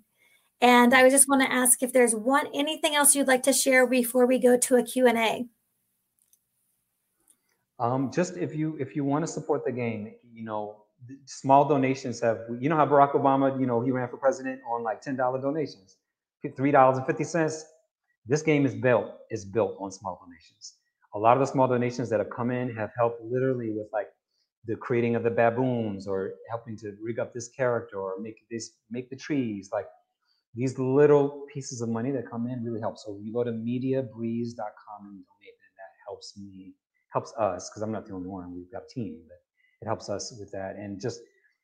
[0.60, 3.86] and i just want to ask if there's one anything else you'd like to share
[3.86, 5.46] before we go to a q&a
[7.82, 10.84] um, just if you if you want to support the game, you know,
[11.24, 12.38] small donations have.
[12.60, 15.40] You know how Barack Obama, you know, he ran for president on like ten dollar
[15.40, 15.96] donations,
[16.56, 17.64] three dollars and fifty cents.
[18.24, 20.74] this game is built is built on small donations.
[21.14, 24.08] A lot of the small donations that have come in have helped literally with like
[24.66, 28.72] the creating of the baboons or helping to rig up this character or make this
[28.90, 29.70] make the trees.
[29.72, 29.86] Like
[30.54, 32.98] these little pieces of money that come in really help.
[32.98, 36.74] So you go to mediabreeze.com and donate and that helps me
[37.12, 38.54] helps us because i'm not the only one.
[38.54, 39.38] We've got a team but
[39.82, 40.76] it helps us with that.
[40.76, 41.20] And just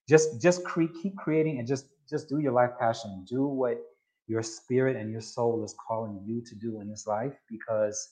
[0.08, 3.24] just just cre- keep creating and just just do your life passion.
[3.28, 3.78] Do what
[4.26, 8.10] your spirit and your soul is calling you to do in this life because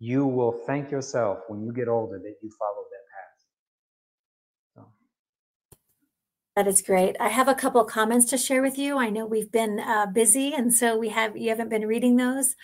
[0.00, 4.86] you will thank yourself when you get older that you followed that path.
[6.56, 7.16] That is great.
[7.20, 8.98] I have a couple comments to share with you.
[8.98, 12.56] I know we've been uh, busy, and so we have you haven't been reading those.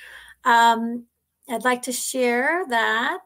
[0.44, 1.06] Um,
[1.48, 3.24] I'd like to share that.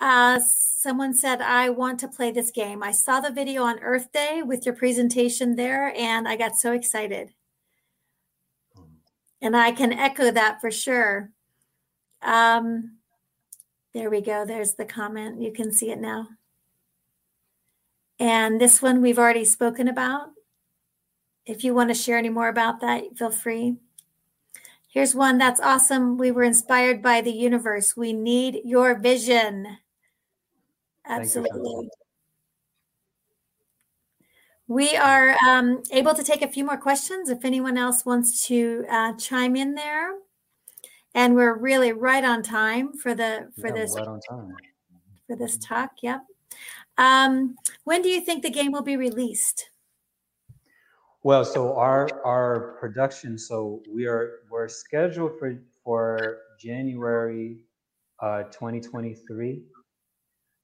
[0.00, 2.82] Uh, someone said, I want to play this game.
[2.82, 6.72] I saw the video on Earth Day with your presentation there, and I got so
[6.72, 7.32] excited.
[9.40, 11.30] And I can echo that for sure.
[12.24, 12.96] Um,
[13.92, 14.44] there we go.
[14.44, 15.40] There's the comment.
[15.40, 16.28] You can see it now.
[18.18, 20.28] And this one we've already spoken about.
[21.46, 23.76] If you want to share any more about that, feel free.
[24.88, 26.16] Here's one that's awesome.
[26.16, 27.96] We were inspired by the universe.
[27.96, 29.78] We need your vision.
[31.06, 31.88] Absolutely.
[34.66, 38.86] We are um, able to take a few more questions if anyone else wants to
[38.88, 40.12] uh, chime in there.
[41.14, 44.56] And we're really right on time for the for Yeah, this right on time.
[45.26, 45.90] for this talk.
[46.02, 46.20] Yep.
[46.98, 49.70] Um, when do you think the game will be released?
[51.22, 57.58] Well, so our our production, so we are we're scheduled for for January
[58.20, 59.62] uh, 2023.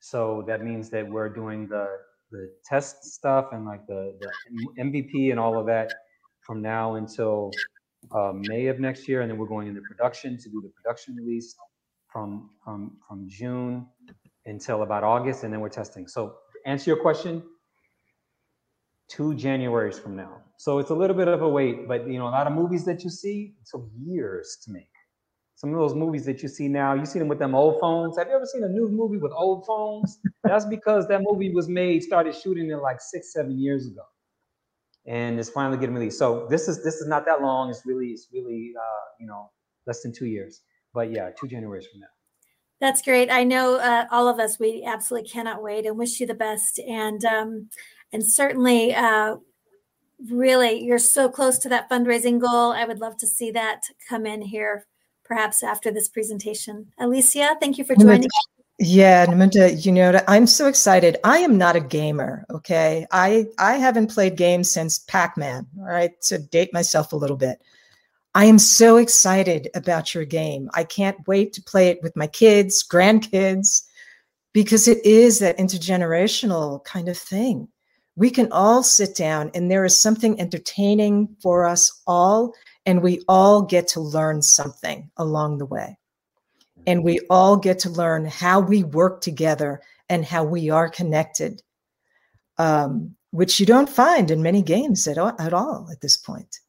[0.01, 1.89] So that means that we're doing the
[2.31, 5.93] the test stuff and like the the MVP and all of that
[6.41, 7.51] from now until
[8.13, 11.17] uh, May of next year, and then we're going into production to do the production
[11.17, 11.55] release
[12.13, 13.87] from from from June
[14.47, 16.07] until about August, and then we're testing.
[16.09, 16.37] So
[16.67, 17.43] answer your question,
[19.09, 20.43] two Januaries from now.
[20.57, 22.85] So it's a little bit of a wait, but you know, a lot of movies
[22.85, 24.91] that you see it took years to make.
[25.55, 28.17] Some of those movies that you see now, you see them with them old phones.
[28.17, 30.19] Have you ever seen a new movie with old phones?
[30.43, 34.03] That's because that movie was made, started shooting it like six, seven years ago,
[35.07, 36.19] and it's finally getting released.
[36.19, 37.71] So this is this is not that long.
[37.71, 39.51] It's really it's really uh, you know
[39.87, 40.63] less than two years.
[40.93, 42.07] But yeah, two Januaries from now.
[42.81, 43.31] That's great.
[43.31, 44.59] I know uh, all of us.
[44.59, 46.79] We absolutely cannot wait and wish you the best.
[46.79, 47.69] And um,
[48.13, 49.37] and certainly, uh,
[50.31, 52.73] really, you're so close to that fundraising goal.
[52.73, 54.87] I would love to see that come in here,
[55.25, 56.93] perhaps after this presentation.
[56.99, 58.29] Alicia, thank you for joining.
[58.83, 61.18] Yeah, Naminta, you know, I'm so excited.
[61.22, 63.07] I am not a gamer, okay?
[63.12, 67.61] I I haven't played games since Pac-Man, all right, to date myself a little bit.
[68.35, 70.70] I am so excited about your game.
[70.72, 73.83] I can't wait to play it with my kids, grandkids,
[74.55, 77.68] because it is that intergenerational kind of thing.
[78.16, 82.55] We can all sit down and there is something entertaining for us all,
[82.87, 86.00] and we all get to learn something along the way.
[86.87, 91.62] And we all get to learn how we work together and how we are connected,
[92.59, 96.61] um, which you don't find in many games at all, at all at this point.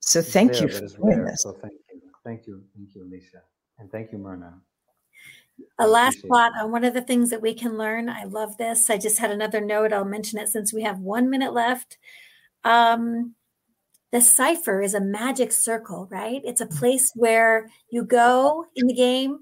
[0.00, 1.26] So It's thank there, you for it's doing rare.
[1.26, 1.42] this.
[1.42, 3.42] So thank you, thank you, thank you, Alicia,
[3.78, 4.60] and thank you, Myrna.
[5.78, 8.08] A last thought on one of the things that we can learn.
[8.08, 8.90] I love this.
[8.90, 9.92] I just had another note.
[9.92, 11.98] I'll mention it since we have one minute left.
[12.64, 13.34] Um,
[14.12, 16.42] the cipher is a magic circle, right?
[16.44, 16.78] It's a mm-hmm.
[16.78, 19.38] place where you go in the game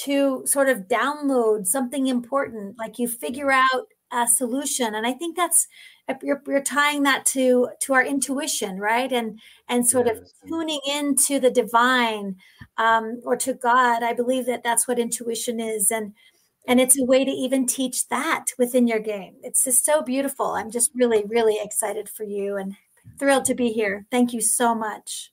[0.00, 3.16] to sort of download something important, like you mm-hmm.
[3.16, 4.94] figure out a solution.
[4.94, 5.66] And I think that's
[6.08, 9.10] uh, you're, you're tying that to to our intuition, right?
[9.10, 10.18] And and sort of
[10.48, 12.36] tuning into the divine
[12.76, 14.02] um, or to God.
[14.02, 16.12] I believe that that's what intuition is, and
[16.66, 19.36] and it's a way to even teach that within your game.
[19.42, 20.46] It's just so beautiful.
[20.46, 22.74] I'm just really really excited for you and
[23.20, 24.06] thrilled to be here.
[24.10, 25.32] Thank you so much.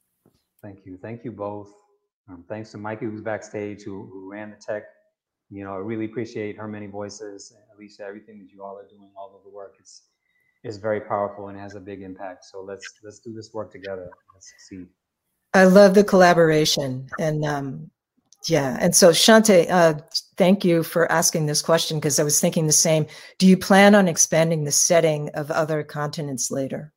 [0.62, 1.74] Thank you, thank you both.
[2.30, 4.84] Um, thanks to Mikey who's backstage who, who ran the tech.
[5.50, 9.10] You know, I really appreciate her many voices, Alicia, everything that you all are doing,
[9.18, 9.76] all of the work.
[9.80, 10.04] It's
[10.64, 12.44] is very powerful and has a big impact.
[12.46, 14.10] So let's let's do this work together.
[14.34, 14.88] Let's succeed.
[15.54, 17.08] I love the collaboration.
[17.20, 17.90] And um,
[18.48, 18.78] yeah.
[18.80, 19.96] And so, Shante, uh,
[20.38, 23.06] thank you for asking this question because I was thinking the same.
[23.40, 26.94] Do you plan on expanding the setting of other continents later?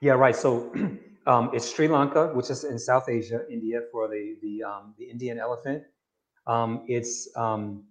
[0.00, 0.36] Yeah, right.
[0.36, 0.72] So
[1.26, 5.04] um, it's Sri Lanka, which is in South Asia, India for the the um, the
[5.06, 5.84] Indian elephant.
[6.46, 7.84] Um, it's um,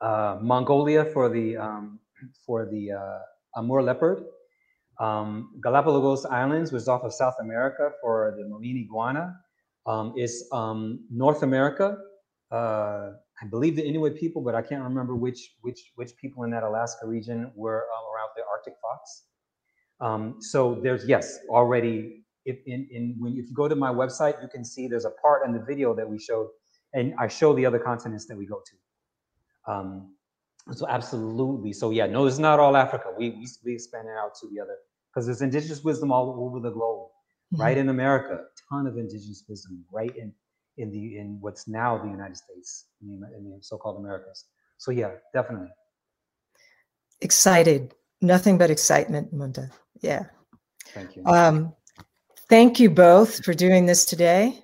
[0.00, 1.98] uh, Mongolia for the um,
[2.46, 3.18] for the uh,
[3.56, 4.24] Amur leopard.
[5.00, 9.34] Um, Galapagos Islands, which is off of South America, for the marine iguana.
[10.14, 10.44] It's
[11.10, 11.98] North America.
[12.52, 13.10] Uh,
[13.42, 16.62] I believe the Inuit people, but I can't remember which which which people in that
[16.62, 19.24] Alaska region were around the Arctic fox.
[20.04, 22.24] Um, so there's yes already.
[22.44, 25.14] If in, in when if you go to my website, you can see there's a
[25.22, 26.48] part in the video that we showed,
[26.92, 29.72] and I show the other continents that we go to.
[29.72, 30.14] Um,
[30.72, 31.72] so absolutely.
[31.72, 33.08] So yeah, no, it's not all Africa.
[33.16, 34.76] We we, we expand it out to the other
[35.08, 37.08] because there's indigenous wisdom all over the globe.
[37.08, 37.62] Mm-hmm.
[37.62, 39.84] Right in America, ton of indigenous wisdom.
[39.90, 40.32] Right in
[40.76, 44.44] in the in what's now the United States, in the, in the so-called Americas.
[44.76, 45.68] So yeah, definitely.
[47.20, 49.70] Excited, nothing but excitement, Munda.
[50.00, 50.24] Yeah.
[50.88, 51.24] Thank you.
[51.26, 51.74] Um,
[52.48, 54.60] thank you both for doing this today.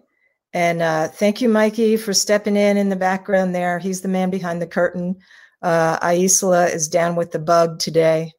[0.52, 3.78] And uh, thank you, Mikey, for stepping in in the background there.
[3.78, 5.18] He's the man behind the curtain.
[5.62, 8.32] Uh, Aisla is down with the bug today.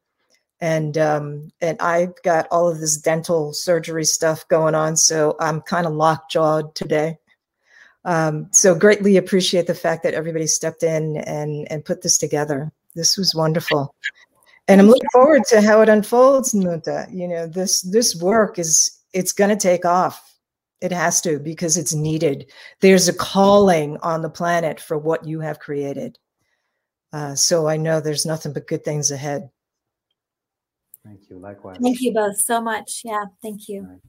[0.60, 5.60] And um, and I've got all of this dental surgery stuff going on, so I'm
[5.60, 7.18] kind of lockjawed today.
[8.04, 12.70] Um, so greatly appreciate the fact that everybody stepped in and and put this together.
[12.94, 13.92] This was wonderful,
[14.68, 16.54] and I'm looking forward to how it unfolds.
[16.54, 20.28] Nuta, you know this this work is it's going to take off.
[20.80, 22.50] It has to because it's needed.
[22.80, 26.18] There's a calling on the planet for what you have created.
[27.12, 29.48] Uh, so I know there's nothing but good things ahead.
[31.04, 31.38] Thank you.
[31.38, 31.78] Likewise.
[31.82, 33.02] Thank you both so much.
[33.04, 34.00] Yeah, thank you.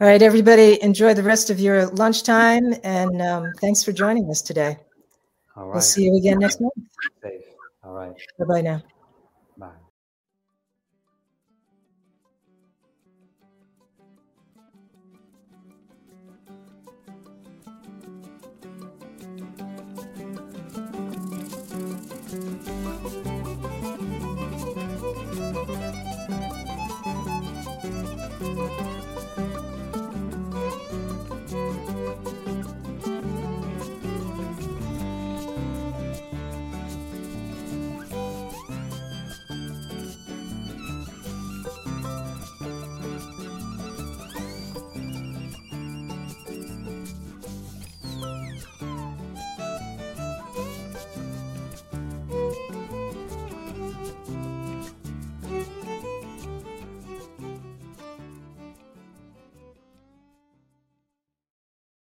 [0.00, 4.42] All right, everybody, enjoy the rest of your lunchtime, and um, thanks for joining us
[4.42, 4.76] today.
[5.56, 5.74] All right.
[5.74, 6.74] We'll see you again next month.
[7.22, 7.42] Safe.
[7.84, 8.12] All right.
[8.38, 8.82] Bye bye now.